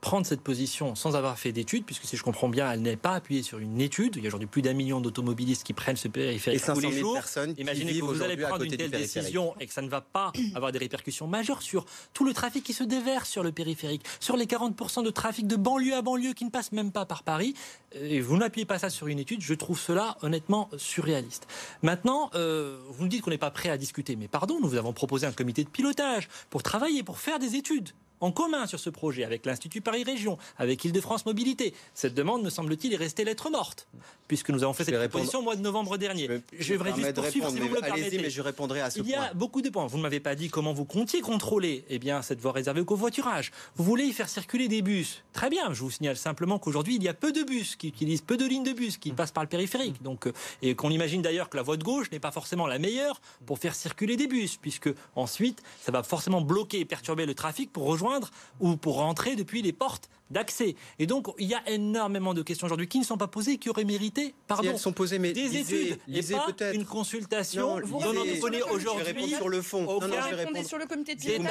prendre 0.00 0.26
cette 0.26 0.40
position 0.40 0.94
sans 0.94 1.16
avoir 1.16 1.38
fait 1.38 1.52
d'études, 1.52 1.84
puisque 1.84 2.04
si 2.04 2.16
je 2.16 2.22
comprends 2.22 2.48
bien, 2.48 2.70
elle 2.70 2.82
n'est 2.82 2.96
pas 2.96 3.14
appuyée 3.14 3.42
sur 3.42 3.58
une 3.58 3.80
étude. 3.80 4.16
Il 4.16 4.22
y 4.22 4.26
a 4.26 4.28
aujourd'hui 4.28 4.48
plus 4.48 4.62
d'un 4.62 4.72
million 4.72 5.00
d'automobilistes 5.00 5.64
qui 5.64 5.72
prennent 5.72 5.96
ce 5.96 6.08
périphérique 6.08 6.62
tous 6.64 6.80
les 6.80 6.92
jours. 6.92 7.18
Imaginez 7.58 7.98
que 7.98 8.04
vous 8.04 8.22
allez 8.22 8.36
prendre 8.36 8.64
une 8.64 8.76
telle 8.76 8.90
décision 8.90 9.54
et 9.60 9.66
que 9.66 9.72
ça 9.72 9.82
ne 9.82 9.88
va 9.88 10.00
pas 10.00 10.32
avoir 10.54 10.72
des 10.72 10.78
répercussions 10.78 11.26
majeures 11.26 11.62
sur 11.62 11.86
tout 12.12 12.24
le 12.24 12.32
trafic 12.32 12.64
qui 12.64 12.72
se 12.72 12.84
déverse 12.84 13.28
sur 13.28 13.42
le 13.42 13.52
périphérique, 13.52 14.02
sur 14.20 14.36
les 14.36 14.46
40% 14.46 15.04
de 15.04 15.10
trafic 15.10 15.46
de 15.46 15.56
banlieue 15.56 15.94
à 15.94 16.02
banlieue 16.02 16.32
qui 16.32 16.44
ne 16.44 16.50
passe 16.50 16.72
même 16.72 16.92
pas 16.92 17.06
par 17.06 17.22
Paris. 17.22 17.54
Et 17.94 18.20
vous 18.20 18.36
n'appuyez 18.36 18.66
pas 18.66 18.78
ça 18.78 18.90
sur 18.90 19.06
une 19.06 19.18
étude. 19.18 19.40
Je 19.40 19.54
trouve 19.54 19.78
cela 19.78 20.16
honnêtement 20.22 20.68
surréaliste. 20.76 21.46
Maintenant, 21.82 22.30
euh, 22.34 22.78
vous 22.90 23.04
nous 23.04 23.08
dites 23.08 23.22
qu'on 23.22 23.30
n'est 23.30 23.38
pas 23.38 23.50
prêt 23.50 23.70
à 23.70 23.78
discuter, 23.78 24.16
mais 24.16 24.28
pardon, 24.28 24.58
nous 24.60 24.68
vous 24.68 24.76
avons 24.76 24.92
proposé 24.92 25.26
un 25.26 25.32
comité 25.32 25.64
de 25.64 25.68
pilotage 25.68 26.28
pour 26.50 26.62
travailler, 26.62 27.02
pour 27.02 27.18
faire 27.18 27.38
des 27.38 27.56
études 27.56 27.90
en 28.20 28.32
commun 28.32 28.66
sur 28.66 28.78
ce 28.78 28.90
projet 28.90 29.24
avec 29.24 29.46
l'Institut 29.46 29.80
Paris 29.80 30.04
Région, 30.04 30.38
avec 30.58 30.84
Île-de-France 30.84 31.26
Mobilité. 31.26 31.74
Cette 31.94 32.14
demande, 32.14 32.42
me 32.42 32.50
semble-t-il, 32.50 32.92
est 32.94 32.96
restée 32.96 33.24
lettre 33.24 33.50
morte, 33.50 33.88
puisque 34.28 34.50
nous 34.50 34.62
avons 34.62 34.72
fait 34.72 34.84
cette 34.84 34.98
proposition 34.98 35.40
au 35.40 35.42
mois 35.42 35.56
de 35.56 35.62
novembre 35.62 35.96
dernier. 35.96 36.28
Je, 36.58 36.74
vais 36.74 36.94
juste 36.94 37.14
poursuivre, 37.14 37.50
si 37.50 37.58
vous 37.58 37.74
le 37.74 37.80
permettez. 37.80 38.18
mais 38.18 38.30
je 38.30 38.42
répondrai 38.42 38.80
à 38.80 38.90
ce 38.90 39.00
Il 39.00 39.08
y 39.08 39.14
a 39.14 39.34
beaucoup 39.34 39.62
de 39.62 39.68
points. 39.68 39.86
Vous 39.86 39.98
ne 39.98 40.02
m'avez 40.02 40.20
pas 40.20 40.34
dit 40.34 40.48
comment 40.48 40.72
vous 40.72 40.84
comptiez 40.84 41.20
contrôler 41.20 41.84
eh 41.88 41.98
bien, 41.98 42.22
cette 42.22 42.40
voie 42.40 42.52
réservée 42.52 42.80
au 42.80 42.84
covoiturage. 42.84 43.52
Vous 43.76 43.84
voulez 43.84 44.04
y 44.04 44.12
faire 44.12 44.28
circuler 44.28 44.68
des 44.68 44.82
bus. 44.82 45.22
Très 45.32 45.50
bien, 45.50 45.72
je 45.72 45.80
vous 45.80 45.90
signale 45.90 46.16
simplement 46.16 46.58
qu'aujourd'hui, 46.58 46.96
il 46.96 47.02
y 47.02 47.08
a 47.08 47.14
peu 47.14 47.32
de 47.32 47.42
bus 47.42 47.76
qui 47.76 47.88
utilisent 47.88 48.22
peu 48.22 48.36
de 48.36 48.44
lignes 48.44 48.64
de 48.64 48.72
bus 48.72 48.96
qui 48.96 49.12
passent 49.12 49.32
par 49.32 49.44
le 49.44 49.48
périphérique. 49.48 50.02
Donc, 50.02 50.26
euh, 50.26 50.32
et 50.62 50.74
qu'on 50.74 50.90
imagine 50.90 51.22
d'ailleurs 51.22 51.48
que 51.48 51.56
la 51.56 51.62
voie 51.62 51.76
de 51.76 51.84
gauche 51.84 52.10
n'est 52.10 52.20
pas 52.20 52.30
forcément 52.30 52.66
la 52.66 52.78
meilleure 52.78 53.20
pour 53.44 53.58
faire 53.58 53.74
circuler 53.74 54.16
des 54.16 54.26
bus, 54.26 54.56
puisque 54.56 54.90
ensuite, 55.14 55.62
ça 55.82 55.92
va 55.92 56.02
forcément 56.02 56.40
bloquer 56.40 56.80
et 56.80 56.84
perturber 56.84 57.26
le 57.26 57.34
trafic 57.34 57.72
pour 57.72 57.84
rejoindre 57.84 58.05
ou 58.60 58.76
pour 58.76 58.96
rentrer 58.96 59.36
depuis 59.36 59.62
les 59.62 59.72
portes 59.72 60.08
d'accès. 60.30 60.74
Et 60.98 61.06
donc, 61.06 61.28
il 61.38 61.46
y 61.46 61.54
a 61.54 61.62
énormément 61.68 62.34
de 62.34 62.42
questions 62.42 62.66
aujourd'hui 62.66 62.88
qui 62.88 62.98
ne 62.98 63.04
sont 63.04 63.16
pas 63.16 63.28
posées, 63.28 63.58
qui 63.58 63.70
auraient 63.70 63.84
mérité, 63.84 64.34
pardon, 64.46 64.70
elles 64.70 64.78
sont 64.78 64.92
posées, 64.92 65.18
mais 65.18 65.32
des 65.32 65.56
études, 65.56 65.98
lisez 66.08 66.34
et 66.34 66.52
pas 66.52 66.72
une 66.72 66.84
consultation 66.84 67.80
vous 67.82 68.00
dont 68.00 68.14
on 68.16 68.40
connaît 68.40 68.62
aujourd'hui. 68.62 69.30
sur 69.30 69.48
le 69.48 69.62
fond. 69.62 69.82
Non, 69.82 70.00
non, 70.00 70.16
je 70.24 70.34
vais 70.34 70.44
répondre 70.44 70.66
sur 70.66 70.78
le 70.78 70.86
comité 70.86 71.14
de 71.14 71.20
pilotage. 71.20 71.50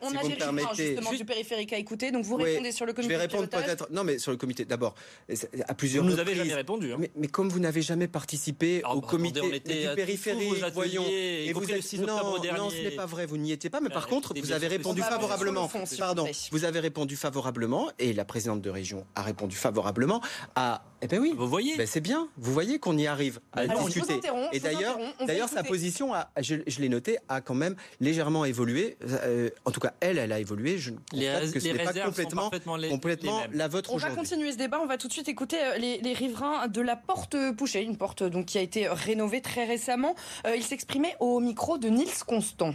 Qu'on 0.00 0.14
a 0.14 0.74
j'ai 0.74 0.86
justement 0.94 1.12
du 1.12 1.24
périphérique 1.24 1.72
à 1.72 1.78
écouter, 1.78 2.10
donc 2.10 2.24
vous 2.24 2.36
répondez 2.36 2.72
sur 2.72 2.86
le 2.86 2.92
comité. 2.92 3.14
Je 3.14 3.18
vais 3.18 3.24
répondre 3.24 3.48
peut-être. 3.48 3.88
Non, 3.90 4.04
mais 4.04 4.18
sur 4.18 4.30
le 4.30 4.36
comité. 4.36 4.64
D'abord, 4.64 4.94
à 5.66 5.74
plusieurs 5.74 6.04
Vous 6.04 6.10
nous 6.10 6.18
avez 6.18 6.34
jamais 6.34 6.54
répondu. 6.54 6.92
Hein. 6.92 6.98
Mais 7.14 7.28
comme 7.28 7.48
vous 7.48 7.60
n'avez 7.60 7.82
jamais 7.82 8.08
participé 8.08 8.82
au 8.92 9.00
comité 9.00 9.40
du 9.40 9.94
périphérique, 9.94 10.64
voyons. 10.72 11.04
Et 11.06 11.52
vous 11.52 11.66
non, 12.56 12.70
ce 12.70 12.82
n'est 12.82 12.90
pas 12.90 13.06
vrai. 13.06 13.26
Vous 13.26 13.36
n'y 13.36 13.52
étiez 13.52 13.70
pas. 13.70 13.80
Mais 13.80 13.90
par 13.90 14.06
contre, 14.06 14.34
vous 14.38 14.52
avez 14.52 14.66
répondu 14.66 15.02
favorablement. 15.02 15.70
Pardon. 15.98 16.26
Vous 16.50 16.64
avez 16.64 16.80
répondu 16.80 17.16
favorablement 17.16 17.75
et 17.98 18.12
la 18.12 18.24
présidente 18.24 18.62
de 18.62 18.70
région 18.70 19.06
a 19.14 19.22
répondu 19.22 19.56
favorablement 19.56 20.20
à. 20.54 20.82
Eh 21.02 21.08
ben 21.08 21.20
oui. 21.20 21.34
Vous 21.36 21.48
voyez. 21.48 21.76
Ben 21.76 21.86
c'est 21.86 22.00
bien. 22.00 22.28
Vous 22.38 22.52
voyez 22.52 22.78
qu'on 22.78 22.96
y 22.96 23.06
arrive 23.06 23.40
à 23.52 23.66
discuter. 23.66 24.20
Et 24.52 24.60
d'ailleurs, 24.60 24.98
d'ailleurs, 25.26 25.48
sa 25.48 25.62
position, 25.62 26.14
a, 26.14 26.30
je, 26.40 26.56
l'ai 26.78 26.88
noté, 26.88 27.18
a 27.28 27.40
quand 27.40 27.54
même 27.54 27.76
légèrement 28.00 28.44
évolué. 28.44 28.96
Euh, 29.02 29.50
en 29.64 29.70
tout 29.70 29.80
cas, 29.80 29.92
elle, 30.00 30.18
elle 30.18 30.32
a 30.32 30.38
évolué. 30.38 30.78
Je 30.78 30.92
constate 30.92 31.52
que 31.52 31.60
ce 31.60 31.68
n'est 31.68 31.84
pas 31.84 31.92
complètement, 31.92 32.50
complètement 32.90 33.40
la 33.52 33.68
vôtre 33.68 33.90
On 33.92 33.98
va 33.98 34.10
continuer 34.10 34.52
ce 34.52 34.58
débat. 34.58 34.80
On 34.82 34.86
va 34.86 34.96
tout 34.96 35.08
de 35.08 35.12
suite 35.12 35.28
écouter 35.28 35.58
euh, 35.60 35.78
les, 35.78 36.12
riverains 36.12 36.68
de 36.68 36.80
la 36.80 36.96
Porte 36.96 37.36
Pouchée, 37.56 37.82
une 37.82 37.98
porte 37.98 38.22
donc 38.22 38.46
qui 38.46 38.58
a 38.58 38.62
été 38.62 38.88
rénovée 38.88 39.42
très 39.42 39.66
récemment. 39.66 40.14
Euh, 40.46 40.56
il 40.56 40.62
s'exprimait 40.62 41.16
au 41.20 41.40
micro 41.40 41.78
de 41.78 41.88
Nils 41.88 42.24
Constant. 42.26 42.74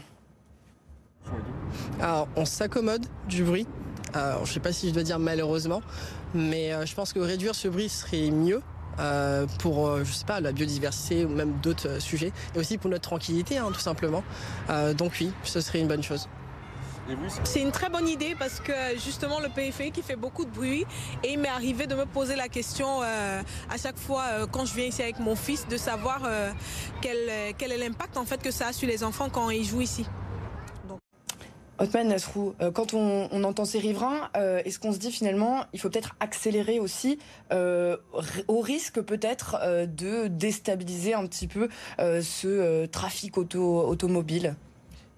Alors, 2.00 2.28
on 2.36 2.46
s'accommode 2.46 3.06
du 3.28 3.44
bruit. 3.44 3.68
Alors, 4.14 4.46
je 4.46 4.52
ne 4.52 4.54
sais 4.56 4.60
pas 4.60 4.74
si 4.74 4.90
je 4.90 4.94
dois 4.94 5.04
dire 5.04 5.20
malheureusement, 5.20 5.82
mais 6.34 6.74
euh, 6.74 6.86
je 6.86 6.94
pense 6.96 7.14
que 7.14 7.20
réduire 7.20 7.56
ce 7.56 7.68
bruit 7.68 7.90
serait 7.90 8.30
mieux. 8.32 8.62
Euh, 9.00 9.48
pour, 9.60 9.88
euh, 9.88 10.04
je 10.04 10.12
sais 10.12 10.26
pas, 10.26 10.42
la 10.42 10.52
biodiversité 10.52 11.24
ou 11.24 11.30
même 11.30 11.54
d'autres 11.64 12.00
sujets, 12.00 12.34
et 12.54 12.60
aussi 12.60 12.78
pour 12.78 12.90
notre 12.90 13.08
tranquillité, 13.08 13.58
hein, 13.58 13.70
tout 13.74 13.80
simplement. 13.80 14.22
donc 14.98 15.14
oui, 15.22 15.32
ce 15.44 15.62
serait 15.62 15.80
une 15.80 15.88
bonne 15.88 16.04
chose. 16.04 16.28
C'est 17.46 17.62
une 17.62 17.72
très 17.72 17.90
bonne 17.90 18.08
idée 18.08 18.36
parce 18.38 18.60
que 18.60 18.72
justement 19.04 19.40
le 19.40 19.50
périphérique 19.50 19.96
qui 19.96 20.02
fait 20.02 20.16
beaucoup 20.16 20.46
de 20.46 20.52
bruit 20.52 20.86
et 21.24 21.34
il 21.34 21.40
m'est 21.40 21.50
arrivé 21.50 21.88
de 21.88 21.96
me 21.96 22.06
poser 22.06 22.36
la 22.36 22.48
question 22.48 23.02
à 23.02 23.78
chaque 23.82 23.98
fois 23.98 24.48
quand 24.52 24.66
je 24.66 24.76
viens 24.76 24.86
ici 24.86 25.02
avec 25.02 25.20
mon 25.20 25.36
fils 25.36 25.68
de 25.68 25.78
savoir 25.78 26.22
quel, 27.02 27.56
quel 27.58 27.72
est 27.72 27.78
l'impact 27.78 28.18
en 28.18 28.24
fait 28.24 28.42
que 28.42 28.52
ça 28.52 28.68
a 28.68 28.74
sur 28.74 28.88
les 28.88 29.04
enfants 29.04 29.30
quand 29.30 29.50
ils 29.50 29.66
jouent 29.66 29.82
ici. 29.82 30.06
Otman 31.82 32.10
Nasrou, 32.10 32.54
euh, 32.62 32.70
quand 32.70 32.94
on, 32.94 33.44
entend 33.44 33.66
ces 33.66 33.80
riverains, 33.80 34.30
euh, 34.38 34.62
est-ce 34.66 34.78
qu'on 34.78 34.94
se 34.94 35.00
dit 35.00 35.12
finalement, 35.12 35.66
il 35.74 35.80
faut 35.80 35.90
peut-être 35.90 36.16
accélérer 36.20 36.80
aussi, 36.80 37.18
euh, 37.52 37.98
au 38.48 38.62
risque 38.62 39.02
peut-être 39.02 39.58
de 39.88 40.28
déstabiliser 40.28 41.16
un 41.16 41.26
petit 41.26 41.48
peu 41.48 41.70
ce 41.98 42.86
trafic 42.86 43.38
auto, 43.38 43.82
automobile? 43.88 44.56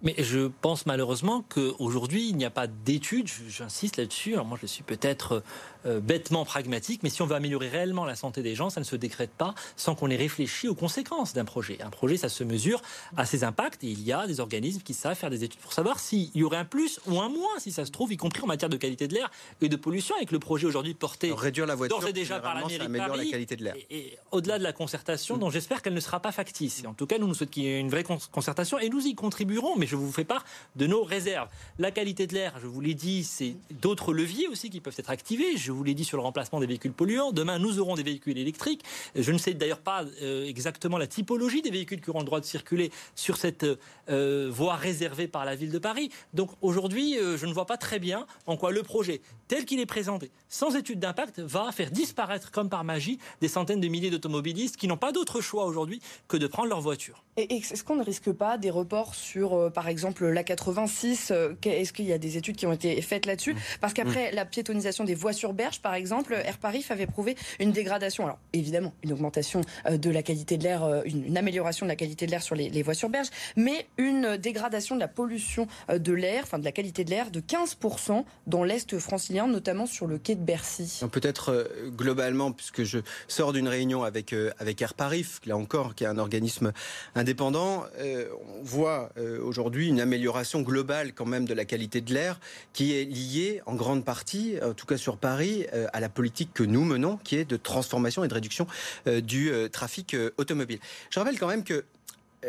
Mais 0.03 0.15
je 0.17 0.49
pense 0.61 0.85
malheureusement 0.85 1.43
qu'aujourd'hui, 1.47 2.29
il 2.29 2.35
n'y 2.35 2.45
a 2.45 2.49
pas 2.49 2.67
d'études, 2.67 3.29
j'insiste 3.47 3.97
là-dessus, 3.97 4.35
moi 4.45 4.57
je 4.61 4.67
suis 4.67 4.83
peut-être 4.83 5.43
euh, 5.85 5.99
bêtement 5.99 6.45
pragmatique, 6.45 7.01
mais 7.03 7.09
si 7.09 7.21
on 7.21 7.25
veut 7.25 7.35
améliorer 7.35 7.69
réellement 7.69 8.05
la 8.05 8.15
santé 8.15 8.41
des 8.41 8.55
gens, 8.55 8.69
ça 8.69 8.79
ne 8.79 8.85
se 8.85 8.95
décrète 8.95 9.31
pas 9.31 9.53
sans 9.75 9.95
qu'on 9.95 10.09
ait 10.09 10.15
réfléchi 10.15 10.67
aux 10.67 10.75
conséquences 10.75 11.33
d'un 11.33 11.45
projet. 11.45 11.81
Un 11.81 11.89
projet, 11.89 12.17
ça 12.17 12.29
se 12.29 12.43
mesure 12.43 12.81
à 13.17 13.25
ses 13.25 13.43
impacts 13.43 13.83
et 13.83 13.87
il 13.87 14.01
y 14.01 14.11
a 14.11 14.27
des 14.27 14.39
organismes 14.39 14.81
qui 14.81 14.93
savent 14.93 15.15
faire 15.15 15.29
des 15.29 15.43
études 15.43 15.59
pour 15.59 15.73
savoir 15.73 15.99
s'il 15.99 16.29
y 16.35 16.43
aurait 16.43 16.57
un 16.57 16.65
plus 16.65 16.99
ou 17.07 17.19
un 17.19 17.29
moins, 17.29 17.59
si 17.59 17.71
ça 17.71 17.85
se 17.85 17.91
trouve, 17.91 18.13
y 18.13 18.17
compris 18.17 18.43
en 18.43 18.47
matière 18.47 18.69
de 18.69 18.77
qualité 18.77 19.07
de 19.07 19.13
l'air 19.13 19.31
et 19.61 19.69
de 19.69 19.75
pollution, 19.75 20.15
avec 20.15 20.31
le 20.31 20.39
projet 20.39 20.67
aujourd'hui 20.67 20.93
porté 20.93 21.31
réduire 21.31 21.65
la 21.65 21.75
voiture, 21.75 22.05
et 22.07 22.13
déjà 22.13 22.39
par 22.39 22.55
la 22.55 22.65
mairie 22.65 22.87
de 22.87 22.97
Paris, 22.97 23.25
la 23.25 23.31
qualité 23.31 23.55
de 23.55 23.63
l'air. 23.63 23.75
Et, 23.89 24.17
au-delà 24.31 24.57
de 24.59 24.63
la 24.63 24.73
concertation, 24.73 25.37
dont 25.37 25.49
j'espère 25.49 25.81
qu'elle 25.81 25.93
ne 25.93 25.99
sera 25.99 26.19
pas 26.19 26.31
factice. 26.31 26.83
en 26.85 26.93
tout 26.93 27.07
cas, 27.07 27.17
nous 27.17 27.27
nous 27.27 27.33
souhaitons 27.33 27.51
qu'il 27.51 27.63
y 27.63 27.67
ait 27.67 27.79
une 27.79 27.89
vraie 27.89 28.03
concertation 28.03 28.79
et 28.79 28.89
nous 28.89 29.05
y 29.05 29.15
contribuerons, 29.15 29.75
mais 29.77 29.85
je 29.85 29.95
vous 29.95 30.11
fais 30.11 30.23
part 30.23 30.45
de 30.75 30.87
nos 30.87 31.03
réserves. 31.03 31.49
La 31.77 31.91
qualité 31.91 32.27
de 32.27 32.33
l'air, 32.33 32.53
je 32.61 32.67
vous 32.67 32.81
l'ai 32.81 32.93
dit, 32.93 33.23
c'est 33.23 33.55
d'autres 33.81 34.13
leviers 34.13 34.47
aussi 34.47 34.69
qui 34.69 34.79
peuvent 34.79 34.95
être 34.97 35.09
activés. 35.09 35.57
Je 35.57 35.72
vous 35.73 35.83
l'ai 35.83 35.93
dit 35.93 36.05
sur 36.05 36.17
le 36.17 36.23
remplacement 36.23 36.59
des 36.59 36.65
véhicules 36.65 36.93
polluants. 36.93 37.31
Demain, 37.31 37.59
nous 37.59 37.79
aurons 37.79 37.95
des 37.95 38.03
véhicules 38.03 38.37
électriques. 38.37 38.83
Je 39.15 39.31
ne 39.31 39.37
sais 39.37 39.53
d'ailleurs 39.53 39.79
pas 39.79 40.05
euh, 40.21 40.45
exactement 40.45 40.97
la 40.97 41.07
typologie 41.07 41.61
des 41.61 41.71
véhicules 41.71 42.01
qui 42.01 42.09
auront 42.09 42.19
le 42.19 42.25
droit 42.25 42.39
de 42.39 42.45
circuler 42.45 42.91
sur 43.15 43.37
cette 43.37 43.65
euh, 44.09 44.49
voie 44.51 44.75
réservée 44.75 45.27
par 45.27 45.45
la 45.45 45.55
ville 45.55 45.71
de 45.71 45.79
Paris. 45.79 46.09
Donc 46.33 46.51
aujourd'hui, 46.61 47.17
euh, 47.17 47.37
je 47.37 47.45
ne 47.45 47.53
vois 47.53 47.65
pas 47.65 47.77
très 47.77 47.99
bien 47.99 48.25
en 48.47 48.57
quoi 48.57 48.71
le 48.71 48.83
projet, 48.83 49.21
tel 49.47 49.65
qu'il 49.65 49.79
est 49.79 49.85
présenté, 49.85 50.31
sans 50.49 50.75
étude 50.75 50.99
d'impact, 50.99 51.39
va 51.39 51.71
faire 51.71 51.91
disparaître 51.91 52.51
comme 52.51 52.69
par 52.69 52.83
magie 52.83 53.19
des 53.41 53.47
centaines 53.47 53.79
de 53.79 53.87
milliers 53.87 54.09
d'automobilistes 54.09 54.77
qui 54.77 54.87
n'ont 54.87 54.97
pas 54.97 55.11
d'autre 55.11 55.41
choix 55.41 55.65
aujourd'hui 55.65 56.01
que 56.27 56.37
de 56.37 56.47
prendre 56.47 56.69
leur 56.69 56.81
voiture. 56.81 57.23
Et 57.37 57.55
est-ce 57.55 57.83
qu'on 57.83 57.95
ne 57.95 58.03
risque 58.03 58.31
pas 58.31 58.57
des 58.57 58.69
reports 58.69 59.15
sur, 59.15 59.71
par 59.73 59.87
exemple, 59.87 60.27
la 60.27 60.43
86 60.43 61.31
Est-ce 61.65 61.91
qu'il 61.93 62.05
y 62.05 62.13
a 62.13 62.19
des 62.19 62.37
études 62.37 62.55
qui 62.55 62.67
ont 62.67 62.73
été 62.73 63.01
faites 63.01 63.25
là-dessus? 63.25 63.53
Mmh. 63.53 63.59
Parce 63.81 63.93
qu'après 63.93 64.31
mmh. 64.31 64.35
la 64.35 64.45
piétonisation 64.45 65.03
des 65.03 65.15
voies 65.15 65.33
sur 65.33 65.53
par 65.81 65.93
exemple, 65.93 66.33
Air 66.33 66.57
Paris 66.57 66.85
avait 66.89 67.07
prouvé 67.07 67.35
une 67.59 67.71
dégradation. 67.71 68.25
Alors 68.25 68.39
évidemment, 68.53 68.93
une 69.03 69.13
augmentation 69.13 69.61
euh, 69.85 69.97
de 69.97 70.09
la 70.09 70.23
qualité 70.23 70.57
de 70.57 70.63
l'air, 70.63 70.83
euh, 70.83 71.01
une, 71.05 71.37
amélioration 71.37 71.85
de 71.85 71.89
la 71.89 71.95
qualité 71.95 72.25
de 72.25 72.31
l'air 72.31 72.43
sur 72.43 72.55
les, 72.55 72.83
voies 72.83 72.93
sur 72.93 73.09
berge, 73.09 73.27
mais 73.55 73.87
une 73.97 74.37
dégradation 74.37 74.95
de 74.95 74.99
la 74.99 75.07
pollution 75.07 75.67
euh, 75.89 75.99
de 75.99 76.13
l'air, 76.13 76.43
enfin 76.43 76.59
de 76.59 76.65
la 76.65 76.71
qualité 76.71 77.03
de 77.03 77.09
l'air, 77.09 77.31
de 77.31 77.39
15% 77.39 78.23
dans 78.47 78.63
l'est 78.63 78.97
francilien, 78.99 79.47
notamment 79.47 79.85
sur 79.85 80.07
le 80.07 80.17
quai 80.17 80.35
de 80.35 80.43
Bercy. 80.43 81.01
Peut-être 81.11 81.67
globalement, 81.95 82.51
puisque 82.51 82.83
je 82.83 82.99
sors 83.27 83.53
d'une 83.53 83.67
réunion 83.67 84.03
avec 84.03 84.33
avec 84.59 84.81
Air 84.81 84.93
Paris, 84.93 85.25
là 85.45 85.57
encore, 85.57 85.95
qui 85.95 86.03
est 86.03 86.07
un 86.07 86.17
organisme 86.17 86.71
indépendant, 87.15 87.85
on 87.99 88.63
voit 88.63 89.11
aujourd'hui 89.43 89.87
une 89.87 89.99
amélioration 89.99 90.61
globale 90.61 91.13
quand 91.13 91.25
même 91.25 91.45
de 91.45 91.53
la 91.53 91.65
qualité 91.65 92.01
de 92.01 92.13
l'air, 92.13 92.39
qui 92.73 92.93
est 92.95 93.05
liée 93.05 93.61
en 93.65 93.75
grande 93.75 94.03
partie, 94.03 94.55
en 94.63 94.73
tout 94.73 94.85
cas 94.85 94.97
sur 94.97 95.17
Paris, 95.17 95.52
à 95.93 95.99
la 95.99 96.09
politique 96.09 96.53
que 96.53 96.63
nous 96.63 96.83
menons, 96.83 97.17
qui 97.17 97.35
est 97.35 97.45
de 97.45 97.57
transformation 97.57 98.23
et 98.23 98.27
de 98.27 98.33
réduction 98.33 98.67
euh, 99.07 99.21
du 99.21 99.51
euh, 99.51 99.69
trafic 99.69 100.13
euh, 100.13 100.31
automobile. 100.37 100.79
Je 101.09 101.19
rappelle 101.19 101.39
quand 101.39 101.47
même 101.47 101.63
que 101.63 101.85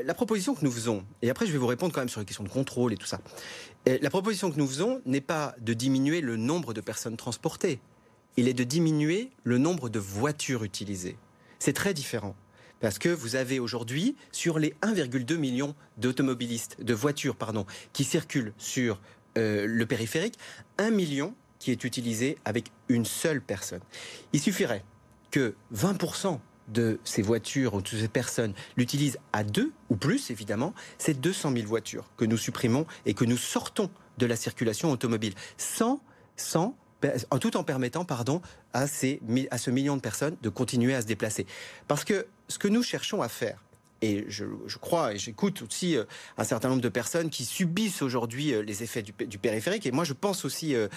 la 0.04 0.14
proposition 0.14 0.54
que 0.54 0.64
nous 0.64 0.72
faisons, 0.72 1.04
et 1.22 1.30
après 1.30 1.46
je 1.46 1.52
vais 1.52 1.58
vous 1.58 1.68
répondre 1.68 1.92
quand 1.92 2.00
même 2.00 2.08
sur 2.08 2.18
les 2.18 2.26
questions 2.26 2.42
de 2.42 2.48
contrôle 2.48 2.92
et 2.92 2.96
tout 2.96 3.06
ça, 3.06 3.20
la 3.86 4.10
proposition 4.10 4.50
que 4.50 4.58
nous 4.58 4.66
faisons 4.66 5.00
n'est 5.06 5.20
pas 5.20 5.54
de 5.60 5.72
diminuer 5.72 6.20
le 6.20 6.36
nombre 6.36 6.74
de 6.74 6.80
personnes 6.80 7.16
transportées, 7.16 7.78
il 8.36 8.48
est 8.48 8.54
de 8.54 8.64
diminuer 8.64 9.30
le 9.44 9.58
nombre 9.58 9.88
de 9.88 10.00
voitures 10.00 10.64
utilisées. 10.64 11.16
C'est 11.60 11.74
très 11.74 11.94
différent. 11.94 12.34
Parce 12.80 12.98
que 12.98 13.08
vous 13.08 13.36
avez 13.36 13.60
aujourd'hui, 13.60 14.16
sur 14.32 14.58
les 14.58 14.74
1,2 14.82 15.36
million 15.36 15.76
d'automobilistes, 15.96 16.82
de 16.82 16.92
voitures, 16.92 17.36
pardon, 17.36 17.64
qui 17.92 18.02
circulent 18.02 18.52
sur 18.58 19.00
le 19.36 19.84
périphérique, 19.84 20.38
1 20.78 20.90
million 20.90 21.34
qui 21.64 21.70
est 21.70 21.84
utilisé 21.84 22.36
avec 22.44 22.70
une 22.90 23.06
seule 23.06 23.40
personne. 23.40 23.80
Il 24.34 24.40
suffirait 24.40 24.84
que 25.30 25.54
20% 25.74 26.38
de 26.68 27.00
ces 27.04 27.22
voitures 27.22 27.72
ou 27.72 27.80
de 27.80 27.88
ces 27.88 28.06
personnes 28.06 28.52
l'utilisent 28.76 29.16
à 29.32 29.44
deux 29.44 29.72
ou 29.88 29.96
plus, 29.96 30.30
évidemment, 30.30 30.74
c'est 30.98 31.18
200 31.18 31.52
000 31.54 31.66
voitures 31.66 32.10
que 32.18 32.26
nous 32.26 32.36
supprimons 32.36 32.84
et 33.06 33.14
que 33.14 33.24
nous 33.24 33.38
sortons 33.38 33.88
de 34.18 34.26
la 34.26 34.36
circulation 34.36 34.90
automobile 34.90 35.32
sans, 35.56 36.02
tout 37.40 37.56
en 37.56 37.64
permettant 37.64 38.04
pardon, 38.04 38.42
à, 38.74 38.82
à 38.82 38.86
ce 38.86 39.70
million 39.70 39.96
de 39.96 40.02
personnes 40.02 40.36
de 40.42 40.50
continuer 40.50 40.94
à 40.94 41.00
se 41.00 41.06
déplacer. 41.06 41.46
Parce 41.88 42.04
que 42.04 42.26
ce 42.48 42.58
que 42.58 42.68
nous 42.68 42.82
cherchons 42.82 43.22
à 43.22 43.30
faire, 43.30 43.64
et 44.04 44.24
je, 44.28 44.44
crois 44.78 45.14
et 45.14 45.18
j'écoute 45.18 45.62
aussi 45.62 45.96
euh, 45.96 46.04
un 46.36 46.44
certain 46.44 46.68
nombre 46.68 46.82
de 46.82 46.88
personnes 46.90 47.30
qui 47.30 47.44
subissent 47.44 48.02
aujourd'hui 48.02 48.52
euh, 48.52 48.60
les 48.60 48.82
effets 48.82 49.02
du, 49.02 49.38
périphérique 49.38 49.86
et 49.86 49.92
moi 49.92 50.04
je 50.04 50.12
pense 50.12 50.44
aussi 50.44 50.74
euh, 50.74 50.88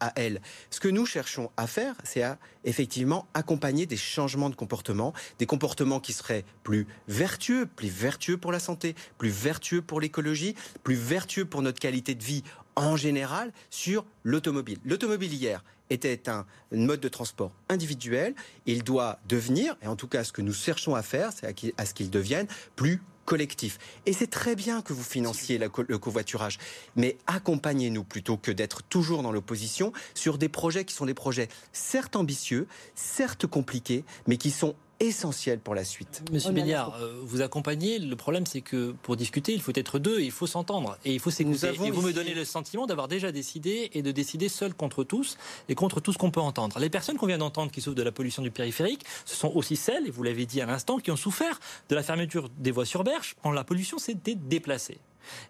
à 0.00 0.12
elles. 0.16 0.42
Ce 0.68 0.78
que 0.78 0.88
nous 0.88 1.06
cherchons 1.06 1.50
à 1.56 1.66
faire, 1.66 1.94
c'est 2.04 2.22
à 2.22 2.38
effectivement 2.64 3.26
accompagner 3.32 3.86
des 3.86 3.96
changements 3.96 4.50
de 4.50 4.54
comportement, 4.54 5.14
des 5.38 5.46
comportements 5.46 6.00
qui 6.00 6.12
seraient 6.12 6.44
plus 6.62 6.86
vertueux, 7.08 7.66
plus 7.66 7.88
vertueux 7.88 8.36
pour 8.36 8.52
la 8.52 8.60
santé, 8.60 8.94
plus 9.16 9.30
vertueux 9.30 9.80
pour 9.80 10.00
l'écologie, 10.00 10.54
plus 10.82 10.94
vertueux 10.94 11.46
pour 11.46 11.62
notre 11.62 11.80
qualité 11.80 12.14
de 12.14 12.22
vie 12.22 12.44
en 12.80 12.96
général 12.96 13.52
sur 13.68 14.04
l'automobile. 14.24 14.78
L'automobile 14.84 15.32
hier 15.32 15.62
était 15.90 16.28
un 16.28 16.46
mode 16.72 17.00
de 17.00 17.08
transport 17.08 17.52
individuel. 17.68 18.34
Il 18.66 18.82
doit 18.82 19.18
devenir, 19.28 19.76
et 19.82 19.86
en 19.86 19.96
tout 19.96 20.08
cas 20.08 20.24
ce 20.24 20.32
que 20.32 20.40
nous 20.40 20.54
cherchons 20.54 20.94
à 20.94 21.02
faire, 21.02 21.30
c'est 21.32 21.72
à 21.76 21.86
ce 21.86 21.94
qu'il 21.94 22.10
devienne 22.10 22.46
plus 22.76 23.02
collectif. 23.26 23.78
Et 24.06 24.12
c'est 24.12 24.28
très 24.28 24.56
bien 24.56 24.82
que 24.82 24.92
vous 24.92 25.04
financiez 25.04 25.58
le 25.58 25.98
covoiturage, 25.98 26.58
mais 26.96 27.16
accompagnez-nous 27.26 28.02
plutôt 28.02 28.36
que 28.36 28.50
d'être 28.50 28.82
toujours 28.82 29.22
dans 29.22 29.30
l'opposition 29.30 29.92
sur 30.14 30.38
des 30.38 30.48
projets 30.48 30.84
qui 30.84 30.94
sont 30.94 31.06
des 31.06 31.14
projets 31.14 31.48
certes 31.72 32.16
ambitieux, 32.16 32.66
certes 32.94 33.46
compliqués, 33.46 34.04
mais 34.26 34.36
qui 34.36 34.50
sont 34.50 34.74
essentiel 35.00 35.58
pour 35.58 35.74
la 35.74 35.84
suite. 35.84 36.22
Monsieur 36.30 36.52
Béliard, 36.52 36.94
euh, 37.00 37.20
vous 37.24 37.40
accompagnez. 37.40 37.98
Le 37.98 38.16
problème, 38.16 38.46
c'est 38.46 38.60
que 38.60 38.92
pour 39.02 39.16
discuter, 39.16 39.52
il 39.52 39.60
faut 39.60 39.72
être 39.74 39.98
deux, 39.98 40.20
il 40.20 40.30
faut 40.30 40.46
s'entendre 40.46 40.98
et 41.04 41.12
il 41.12 41.20
faut 41.20 41.30
s'écouter. 41.30 41.68
Et 41.84 41.90
vous 41.90 42.02
me 42.02 42.12
donnez 42.12 42.34
le 42.34 42.44
sentiment 42.44 42.86
d'avoir 42.86 43.08
déjà 43.08 43.32
décidé 43.32 43.90
et 43.94 44.02
de 44.02 44.12
décider 44.12 44.48
seul 44.48 44.74
contre 44.74 45.02
tous 45.02 45.38
et 45.68 45.74
contre 45.74 46.00
tout 46.00 46.12
ce 46.12 46.18
qu'on 46.18 46.30
peut 46.30 46.40
entendre. 46.40 46.78
Les 46.78 46.90
personnes 46.90 47.16
qu'on 47.16 47.26
vient 47.26 47.38
d'entendre 47.38 47.72
qui 47.72 47.80
souffrent 47.80 47.96
de 47.96 48.02
la 48.02 48.12
pollution 48.12 48.42
du 48.42 48.50
périphérique, 48.50 49.04
ce 49.24 49.34
sont 49.34 49.52
aussi 49.54 49.76
celles, 49.76 50.06
et 50.06 50.10
vous 50.10 50.22
l'avez 50.22 50.46
dit 50.46 50.60
à 50.60 50.66
l'instant, 50.66 50.98
qui 50.98 51.10
ont 51.10 51.16
souffert 51.16 51.58
de 51.88 51.94
la 51.94 52.02
fermeture 52.02 52.50
des 52.58 52.70
voies 52.70 52.84
sur 52.84 53.02
berge 53.02 53.36
quand 53.42 53.52
la 53.52 53.64
pollution 53.64 53.98
s'était 53.98 54.34
déplacée. 54.34 54.98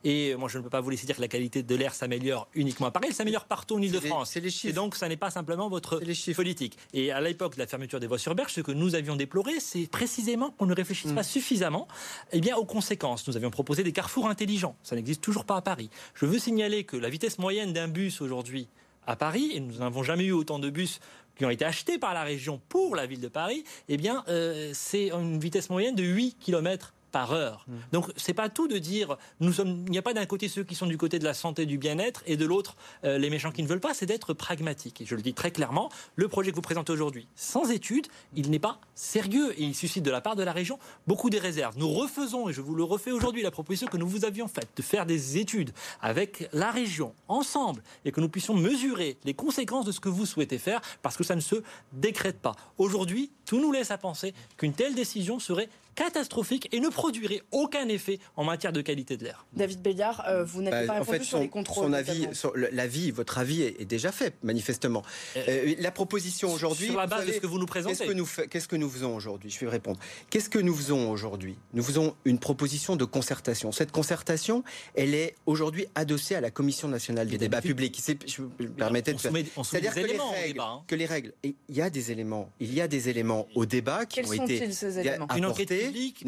Et 0.05 0.35
moi, 0.37 0.49
je 0.49 0.59
ne 0.59 0.63
peux 0.63 0.71
pas 0.71 0.81
vous 0.81 0.91
laisser 0.91 1.07
dire 1.07 1.17
que 1.17 1.21
la 1.21 1.29
qualité 1.29 1.63
de 1.63 1.75
l'air 1.75 1.95
s'améliore 1.95 2.49
uniquement 2.55 2.87
à 2.87 2.91
Paris, 2.91 3.07
elle 3.09 3.15
s'améliore 3.15 3.45
partout 3.45 3.77
en 3.77 3.83
Ile-de-France. 3.83 4.31
C'est 4.33 4.41
les 4.41 4.51
chiffres. 4.51 4.69
Et 4.69 4.73
donc, 4.73 4.97
ça 4.97 5.09
n'est 5.09 5.17
pas 5.17 5.31
simplement 5.31 5.69
votre 5.69 6.01
politique. 6.35 6.77
Et 6.93 7.13
à 7.13 7.21
l'époque 7.21 7.55
de 7.55 7.59
la 7.59 7.67
fermeture 7.67 8.01
des 8.01 8.07
voies 8.07 8.19
sur 8.19 8.35
berge, 8.35 8.53
ce 8.53 8.61
que 8.61 8.73
nous 8.73 8.95
avions 8.95 9.17
déploré, 9.17 9.61
c'est 9.61 9.87
précisément 9.87 10.51
qu'on 10.51 10.67
ne 10.67 10.75
réfléchisse 10.75 11.13
pas 11.13 11.21
mm. 11.21 11.25
suffisamment 11.25 11.89
eh 12.33 12.41
bien, 12.41 12.57
aux 12.57 12.65
conséquences. 12.65 13.27
Nous 13.29 13.37
avions 13.37 13.51
proposé 13.51 13.83
des 13.83 13.93
carrefours 13.93 14.29
intelligents. 14.29 14.77
Ça 14.83 14.97
n'existe 14.97 15.23
toujours 15.23 15.45
pas 15.45 15.57
à 15.57 15.63
Paris. 15.63 15.91
Je 16.15 16.27
veux 16.27 16.39
signaler 16.39 16.85
que 16.85 16.97
la 16.97 17.09
vitesse 17.09 17.39
moyenne 17.39 17.73
d'un 17.73 17.89
bus 17.89 18.21
aujourd'hui 18.21 18.69
à 19.07 19.17
Paris, 19.17 19.53
et 19.55 19.61
nous 19.61 19.79
n'avons 19.79 20.03
jamais 20.03 20.25
eu 20.25 20.33
autant 20.33 20.59
de 20.59 20.71
bus 20.71 21.01
qui 21.37 21.45
ont 21.45 21.51
été 21.51 21.65
achetés 21.65 21.99
par 21.99 22.13
la 22.13 22.23
région 22.23 22.61
pour 22.69 22.95
la 22.95 23.07
ville 23.07 23.21
de 23.21 23.29
Paris, 23.29 23.65
eh 23.89 23.97
bien, 23.97 24.25
euh, 24.29 24.71
c'est 24.75 25.11
une 25.11 25.41
vitesse 25.41 25.71
moyenne 25.71 25.95
de 25.95 26.05
8 26.05 26.37
km 26.39 26.93
par 27.11 27.33
heure. 27.33 27.65
Mmh. 27.67 27.73
Donc 27.93 28.11
c'est 28.17 28.35
pas 28.35 28.49
tout 28.49 28.69
de 28.69 28.79
dire 28.79 29.17
nous 29.41 29.53
sommes 29.53 29.85
il 29.87 29.91
n'y 29.91 29.99
a 29.99 30.03
pas 30.03 30.15
d'un 30.15 30.27
côté 30.27 30.49
ceux 30.49 30.65
qui 30.65 30.75
sont 30.75 30.87
du 30.87 30.99
côté 30.99 31.19
de 31.19 31.25
la 31.25 31.35
santé 31.35 31.67
du 31.67 31.79
bien-être 31.79 32.23
et 32.27 32.37
de 32.37 32.45
l'autre 32.45 32.77
euh, 33.05 33.19
les 33.19 33.31
méchants 33.31 33.53
qui 33.53 33.63
ne 33.63 33.69
veulent 33.69 33.81
pas, 33.81 33.95
c'est 33.95 34.07
d'être 34.07 34.35
pragmatique. 34.35 35.01
Et 35.01 35.07
je 35.07 35.15
le 35.15 35.23
dis 35.23 35.35
très 35.35 35.51
clairement, 35.51 35.91
le 36.17 36.29
projet 36.29 36.51
que 36.51 36.57
vous 36.57 36.63
présentez 36.63 36.93
aujourd'hui, 36.93 37.27
sans 37.35 37.71
études, 37.71 38.07
il 38.35 38.51
n'est 38.51 38.59
pas 38.59 38.81
sérieux 38.95 39.53
et 39.59 39.65
il 39.65 39.75
suscite 39.75 40.05
de 40.05 40.11
la 40.11 40.21
part 40.21 40.37
de 40.37 40.43
la 40.43 40.53
région 40.53 40.79
beaucoup 41.07 41.31
des 41.31 41.39
réserves. 41.39 41.77
Nous 41.79 41.91
refaisons 41.91 42.49
et 42.49 42.53
je 42.53 42.61
vous 42.61 42.75
le 42.75 42.85
refais 42.85 43.13
aujourd'hui 43.13 43.43
la 43.43 43.51
proposition 43.51 43.87
que 43.87 43.97
nous 43.97 44.09
vous 44.09 44.25
avions 44.25 44.49
faite 44.49 44.69
de 44.77 44.83
faire 44.83 45.07
des 45.07 45.39
études 45.39 45.73
avec 46.01 46.49
la 46.53 46.71
région 46.71 47.15
ensemble 47.29 47.83
et 48.05 48.13
que 48.13 48.21
nous 48.21 48.29
puissions 48.29 48.55
mesurer 48.55 49.19
les 49.25 49.35
conséquences 49.35 49.87
de 49.87 49.93
ce 49.93 50.01
que 50.01 50.09
vous 50.09 50.27
souhaitez 50.27 50.59
faire 50.59 50.81
parce 51.03 51.17
que 51.17 51.25
ça 51.25 51.35
ne 51.35 51.41
se 51.41 51.57
décrète 51.93 52.41
pas. 52.41 52.55
Aujourd'hui, 52.79 53.31
tout 53.47 53.61
nous 53.61 53.73
laisse 53.73 53.91
à 53.91 53.99
penser 53.99 54.35
qu'une 54.57 54.73
telle 54.73 54.95
décision 54.95 55.39
serait 55.39 55.69
catastrophique 55.95 56.69
et 56.73 56.81
ne 56.81 56.89
produirait 56.89 57.43
aucun 57.51 57.89
effet 57.89 58.19
en 58.37 58.45
matière 58.45 58.73
de 58.73 58.81
qualité 58.81 59.17
de 59.17 59.25
l'air. 59.25 59.47
David 59.53 59.83
Béliard, 59.83 60.25
euh, 60.29 60.45
vous 60.45 60.63
n'avez 60.63 60.87
bah, 60.87 60.95
pas 60.95 61.01
répondu 61.01 61.25
sur 61.25 61.39
les 61.39 61.49
contrôles. 61.49 61.87
Son 61.87 61.93
avis, 61.93 62.27
l'avis, 62.73 63.11
votre 63.11 63.39
avis 63.39 63.63
est, 63.63 63.85
déjà 63.85 64.13
fait, 64.13 64.35
manifestement. 64.43 65.03
Euh, 65.37 65.45
euh, 65.49 65.75
la 65.79 65.91
proposition 65.91 66.53
aujourd'hui. 66.53 66.87
Sur 66.87 66.99
la 66.99 67.07
base 67.07 67.27
de 67.27 67.33
ce 67.33 67.39
que 67.39 67.47
vous 67.47 67.59
nous 67.59 67.67
présentez. 67.67 67.97
Qu'est-ce 67.97 68.09
que 68.09 68.15
nous, 68.15 68.29
qu'est-ce 68.49 68.69
que 68.69 68.77
nous 68.77 68.91
faisons 68.91 69.15
aujourd'hui? 69.15 69.51
Je 69.51 69.59
vais 69.61 69.71
répondre. 69.71 69.99
Qu'est-ce 70.31 70.51
que 70.51 70.59
nous 70.59 70.75
faisons 70.75 71.11
aujourd'hui? 71.11 71.57
Nous 71.75 71.83
faisons 71.83 72.15
une 72.25 72.39
proposition 72.39 72.97
de 72.97 73.05
concertation. 73.05 73.73
Cette 73.73 73.93
concertation, 73.93 74.65
elle 74.95 75.15
est 75.15 75.35
aujourd'hui 75.47 75.87
adossée 75.95 76.35
à 76.35 76.41
la 76.41 76.51
Commission 76.51 76.89
nationale 76.89 77.29
des 77.29 77.39
débats 77.39 77.61
publics. 77.61 78.01
Je 78.27 78.43
me 78.43 78.69
permettais 78.69 79.13
de 79.13 79.19
C'est-à-dire 79.19 79.95
que, 79.95 80.01
les 80.01 80.19
règles, 80.19 80.61
hein. 80.61 80.83
que 80.87 80.95
les 80.95 81.07
règles, 81.07 81.33
il 81.43 81.55
y 81.69 81.83
a 81.83 81.91
des 81.91 82.13
éléments, 82.13 82.51
il 82.61 82.73
y 82.75 82.81
a 82.81 82.89
des 82.89 83.09
éléments 83.09 83.47
au 83.55 83.67
débat 83.67 84.07
qui 84.07 84.21
ont 84.21 84.33
été 84.33 84.71
ces 84.73 84.99
éléments? 84.99 85.27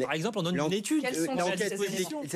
Par 0.01 0.13
exemple, 0.13 0.39
on 0.39 0.43
donne 0.43 0.59
une 0.59 0.73
étude, 0.73 1.05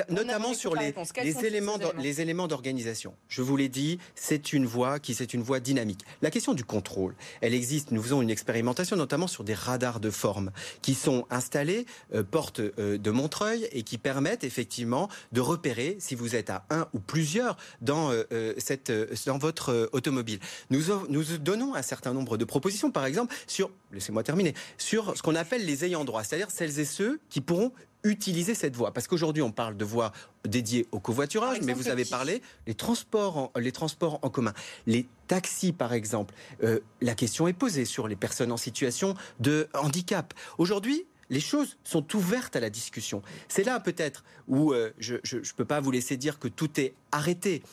notamment 0.09 0.53
sur 0.53 0.75
les, 0.75 0.93
les 1.23 1.45
éléments, 1.45 1.77
les 1.99 2.21
éléments 2.21 2.47
d'organisation. 2.47 3.13
Je 3.27 3.41
vous 3.41 3.57
l'ai 3.57 3.69
dit, 3.69 3.99
c'est 4.15 4.53
une 4.53 4.65
voie 4.65 4.99
qui 4.99 5.13
c'est 5.13 5.33
une 5.33 5.41
voie 5.41 5.59
dynamique. 5.59 6.01
La 6.21 6.31
question 6.31 6.53
du 6.53 6.63
contrôle, 6.63 7.15
elle 7.41 7.53
existe. 7.53 7.91
Nous 7.91 8.01
faisons 8.01 8.21
une 8.21 8.29
expérimentation, 8.29 8.95
notamment 8.95 9.27
sur 9.27 9.43
des 9.43 9.53
radars 9.53 9.99
de 9.99 10.09
forme 10.09 10.51
qui 10.81 10.93
sont 10.93 11.25
installés 11.29 11.85
euh, 12.13 12.23
porte 12.23 12.59
euh, 12.59 12.97
de 12.97 13.11
Montreuil 13.11 13.67
et 13.71 13.83
qui 13.83 13.97
permettent 13.97 14.43
effectivement 14.43 15.09
de 15.31 15.41
repérer 15.41 15.97
si 15.99 16.15
vous 16.15 16.35
êtes 16.35 16.49
à 16.49 16.65
un 16.69 16.87
ou 16.93 16.99
plusieurs 16.99 17.57
dans 17.81 18.11
euh, 18.11 18.53
cette 18.57 18.91
dans 19.25 19.37
votre 19.37 19.89
automobile. 19.91 20.39
Nous 20.69 20.83
nous 21.09 21.23
donnons 21.37 21.75
un 21.75 21.81
certain 21.81 22.13
nombre 22.13 22.37
de 22.37 22.45
propositions, 22.45 22.91
par 22.91 23.05
exemple 23.05 23.33
sur 23.47 23.71
laissez-moi 23.91 24.23
terminer 24.23 24.53
sur 24.77 25.15
ce 25.15 25.21
qu'on 25.21 25.35
appelle 25.35 25.65
les 25.65 25.85
ayants 25.85 26.05
droit, 26.05 26.23
c'est-à-dire 26.23 26.51
celles 26.51 26.79
et 26.79 26.85
ceux 26.85 27.06
qui 27.29 27.41
pourront 27.41 27.71
utiliser 28.03 28.55
cette 28.55 28.75
voie 28.75 28.93
Parce 28.93 29.07
qu'aujourd'hui, 29.07 29.43
on 29.43 29.51
parle 29.51 29.75
de 29.75 29.85
voies 29.85 30.11
dédiées 30.45 30.87
au 30.91 30.99
covoiturage, 30.99 31.59
mais 31.63 31.73
vous 31.73 31.89
avez 31.89 32.05
parlé 32.05 32.41
les 32.65 32.73
transports, 32.73 33.37
en, 33.37 33.51
les 33.57 33.71
transports 33.71 34.19
en 34.21 34.29
commun, 34.29 34.53
les 34.85 35.07
taxis, 35.27 35.73
par 35.73 35.93
exemple. 35.93 36.33
Euh, 36.63 36.79
la 37.01 37.15
question 37.15 37.47
est 37.47 37.53
posée 37.53 37.85
sur 37.85 38.07
les 38.07 38.15
personnes 38.15 38.51
en 38.51 38.57
situation 38.57 39.15
de 39.39 39.67
handicap. 39.73 40.33
Aujourd'hui, 40.57 41.05
les 41.29 41.39
choses 41.41 41.77
sont 41.83 42.15
ouvertes 42.15 42.55
à 42.55 42.59
la 42.59 42.69
discussion. 42.69 43.21
C'est 43.49 43.63
là 43.63 43.79
peut-être 43.79 44.23
où 44.47 44.71
euh, 44.73 44.91
je 44.99 45.15
ne 45.15 45.53
peux 45.55 45.65
pas 45.65 45.81
vous 45.81 45.91
laisser 45.91 46.17
dire 46.17 46.39
que 46.39 46.47
tout 46.47 46.79
est 46.79 46.93
arrêté. 47.11 47.63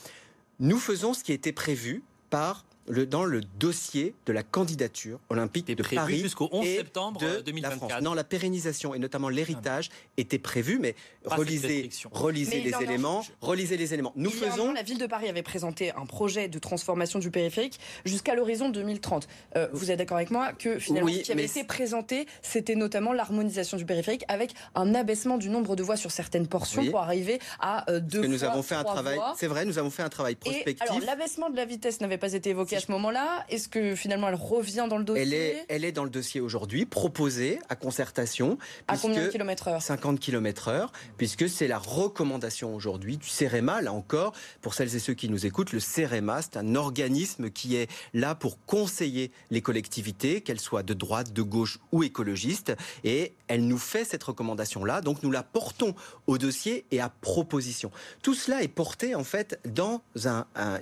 Nous 0.59 0.79
faisons 0.79 1.15
ce 1.15 1.23
qui 1.23 1.33
était 1.33 1.53
prévu 1.53 2.03
par 2.31 2.65
dans 2.89 3.25
le 3.25 3.41
dossier 3.59 4.15
de 4.27 4.33
la 4.33 4.43
candidature 4.43 5.19
olympique 5.31 5.67
de 5.67 5.83
Paris 5.83 6.19
jusqu'au 6.19 6.49
11 6.53 6.65
septembre 6.65 7.21
2024. 7.45 7.89
La 7.89 8.01
non, 8.01 8.15
la 8.15 8.25
pérennisation 8.25 8.95
et 8.95 8.99
notamment 8.99 9.29
l'héritage 9.29 9.91
était 10.17 10.39
prévu, 10.39 10.79
mais 10.79 10.95
relisez, 11.25 11.89
relisez 12.13 12.61
les 12.61 12.75
éléments, 12.83 13.25
relisez 13.41 13.77
les 13.77 13.95
éléments. 13.95 14.13
Nous 14.17 14.31
faisons. 14.31 14.73
la 14.73 14.83
ville 14.83 14.99
de 14.99 15.07
Paris 15.07 15.29
avait 15.29 15.43
présenté 15.43 15.93
un 15.93 16.07
projet 16.07 16.49
de 16.49 16.59
transformation 16.59 17.19
du 17.19 17.31
périphérique 17.31 17.79
jusqu'à 18.05 18.35
l'horizon 18.35 18.69
2030. 18.69 19.29
Euh, 19.57 19.69
vous 19.73 19.91
êtes 19.91 19.99
d'accord 19.99 20.17
avec 20.17 20.31
moi 20.31 20.53
que 20.53 20.79
finalement, 20.79 21.13
ce 21.13 21.21
qui 21.21 21.33
avait 21.33 21.45
été 21.45 21.65
présenté, 21.65 22.27
c'était 22.43 22.75
notamment 22.75 23.13
l'harmonisation 23.13 23.77
du 23.77 23.87
périphérique 23.87 24.25
avec 24.29 24.55
un 24.75 24.95
abaissement 24.95 25.39
du 25.39 25.49
nombre 25.49 25.77
de 25.77 25.83
voies 25.83 25.97
sur 25.97 26.11
certaines 26.11 26.47
portions 26.47 26.85
pour 26.87 27.01
arriver 27.01 27.39
à 27.61 27.91
euh, 27.91 28.01
deux. 28.01 28.23
Que 28.23 28.27
nous 28.27 28.45
avons 28.45 28.63
fait 28.63 28.75
un 28.75 28.85
travail. 28.85 29.19
C'est 29.37 29.47
vrai, 29.47 29.65
nous 29.65 29.79
avons 29.79 29.91
fait 29.91 30.03
un 30.03 30.09
travail 30.09 30.35
prospectif. 30.35 30.83
alors, 30.83 31.01
l'abaissement 31.01 31.51
de 31.51 31.57
la 31.57 31.65
vitesse 31.65 32.01
n'avait 32.01 32.19
pas 32.19 32.33
été 32.33 32.51
évoqué 32.51 32.74
à 32.77 32.81
ce 32.81 32.91
moment-là 32.93 33.45
Est-ce 33.49 33.69
que 33.69 33.95
finalement 33.95 34.29
elle 34.29 34.35
revient 34.35 34.87
dans 34.89 34.99
le 34.99 35.05
dossier 35.05 35.23
elle 35.23 35.35
est, 35.35 35.67
elle 35.69 35.85
est 35.85 35.93
dans 35.93 36.05
le 36.05 36.11
dossier 36.11 36.41
aujourd'hui, 36.41 36.87
proposée 36.87 37.59
à 37.69 37.77
concertation. 37.77 38.59
À 38.89 38.97
combien 38.97 39.25
de 39.25 39.29
kilomètres 39.29 39.69
heure 39.69 39.83
50 39.83 40.21
km 40.21 40.69
heure, 40.69 40.93
puisque 41.17 41.49
c'est 41.49 41.69
la 41.69 41.79
recommandation 41.79 42.75
aujourd'hui 42.75 43.17
du 43.17 43.29
CEREMA. 43.29 43.83
Là 43.83 43.93
encore, 43.93 44.33
pour 44.61 44.75
celles 44.75 44.95
et 44.95 44.99
ceux 44.99 45.15
qui 45.15 45.29
nous 45.29 45.47
écoutent, 45.47 45.73
le 45.73 45.81
CEREMA, 45.81 46.43
c'est 46.43 46.57
un 46.57 46.75
organisme 46.75 47.51
qui 47.51 47.77
est 47.77 47.91
là 48.13 48.35
pour 48.35 48.65
conseiller 48.65 49.31
les 49.51 49.61
collectivités, 49.61 50.41
qu'elles 50.41 50.61
soient 50.61 50.83
de 50.83 50.95
droite, 50.95 51.33
de 51.33 51.43
gauche 51.43 51.79
ou 51.93 52.03
écologistes. 52.03 52.75
Et 53.05 53.35
elle 53.49 53.67
nous 53.67 53.79
fait 53.79 54.05
cette 54.05 54.23
recommandation-là. 54.23 55.01
Donc 55.01 55.23
nous 55.23 55.31
la 55.31 55.43
portons 55.43 55.95
au 56.27 56.39
dossier 56.39 56.87
et 56.91 57.01
à 57.01 57.09
proposition. 57.09 57.91
Tout 58.23 58.35
cela 58.35 58.63
est 58.63 58.69
porté 58.69 59.15
en 59.15 59.25
fait 59.25 59.59
dans 59.65 60.03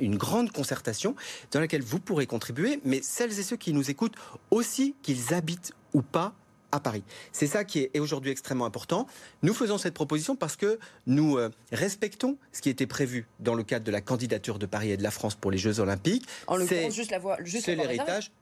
une 0.00 0.16
grande 0.16 0.52
concertation 0.52 1.14
dans 1.50 1.60
laquelle 1.60 1.81
vous 1.82 1.98
pourrez 1.98 2.26
contribuer, 2.26 2.80
mais 2.84 3.00
celles 3.02 3.38
et 3.38 3.42
ceux 3.42 3.56
qui 3.56 3.72
nous 3.72 3.90
écoutent 3.90 4.16
aussi, 4.50 4.94
qu'ils 5.02 5.34
habitent 5.34 5.72
ou 5.92 6.02
pas 6.02 6.34
à 6.72 6.80
Paris. 6.80 7.04
C'est 7.32 7.46
ça 7.46 7.64
qui 7.64 7.90
est 7.92 7.98
aujourd'hui 7.98 8.30
extrêmement 8.30 8.64
important. 8.64 9.06
Nous 9.42 9.52
faisons 9.52 9.76
cette 9.76 9.94
proposition 9.94 10.36
parce 10.36 10.56
que 10.56 10.78
nous 11.06 11.36
euh, 11.36 11.50
respectons 11.70 12.38
ce 12.50 12.62
qui 12.62 12.70
était 12.70 12.86
prévu 12.86 13.26
dans 13.40 13.54
le 13.54 13.62
cadre 13.62 13.84
de 13.84 13.92
la 13.92 14.00
candidature 14.00 14.58
de 14.58 14.66
Paris 14.66 14.90
et 14.90 14.96
de 14.96 15.02
la 15.02 15.10
France 15.10 15.34
pour 15.34 15.50
les 15.50 15.58
Jeux 15.58 15.80
Olympiques. 15.80 16.26
En 16.46 16.56
l'occurrence, 16.56 16.94
juste 16.94 17.10
la 17.10 17.18
voie, 17.18 17.36
juste 17.42 17.66
c'est 17.66 17.76
l'héritage 17.76 18.32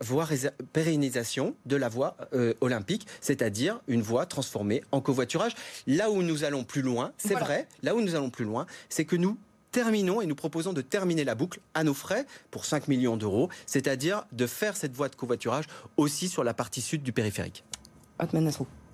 voie 0.00 0.28
pérennisation 0.72 1.56
de 1.66 1.76
la 1.76 1.88
voie 1.88 2.16
euh, 2.32 2.54
olympique, 2.60 3.06
c'est-à-dire 3.20 3.80
une 3.88 4.02
voie 4.02 4.26
transformée 4.26 4.82
en 4.92 5.00
covoiturage. 5.00 5.54
Là 5.86 6.10
où 6.10 6.22
nous 6.22 6.44
allons 6.44 6.64
plus 6.64 6.82
loin, 6.82 7.12
c'est 7.16 7.34
vrai, 7.34 7.66
là 7.82 7.94
où 7.94 8.00
nous 8.00 8.14
allons 8.14 8.30
plus 8.30 8.44
loin, 8.44 8.66
c'est 8.88 9.04
que 9.04 9.16
nous 9.16 9.36
terminons 9.76 10.22
et 10.22 10.26
nous 10.26 10.34
proposons 10.34 10.72
de 10.72 10.80
terminer 10.80 11.22
la 11.22 11.34
boucle 11.34 11.60
à 11.74 11.84
nos 11.84 11.92
frais 11.92 12.24
pour 12.50 12.64
5 12.64 12.88
millions 12.88 13.18
d'euros, 13.18 13.50
c'est-à-dire 13.66 14.24
de 14.32 14.46
faire 14.46 14.74
cette 14.74 14.94
voie 14.94 15.10
de 15.10 15.14
covoiturage 15.14 15.66
aussi 15.98 16.28
sur 16.28 16.44
la 16.44 16.54
partie 16.54 16.80
sud 16.80 17.02
du 17.02 17.12
périphérique. 17.12 17.62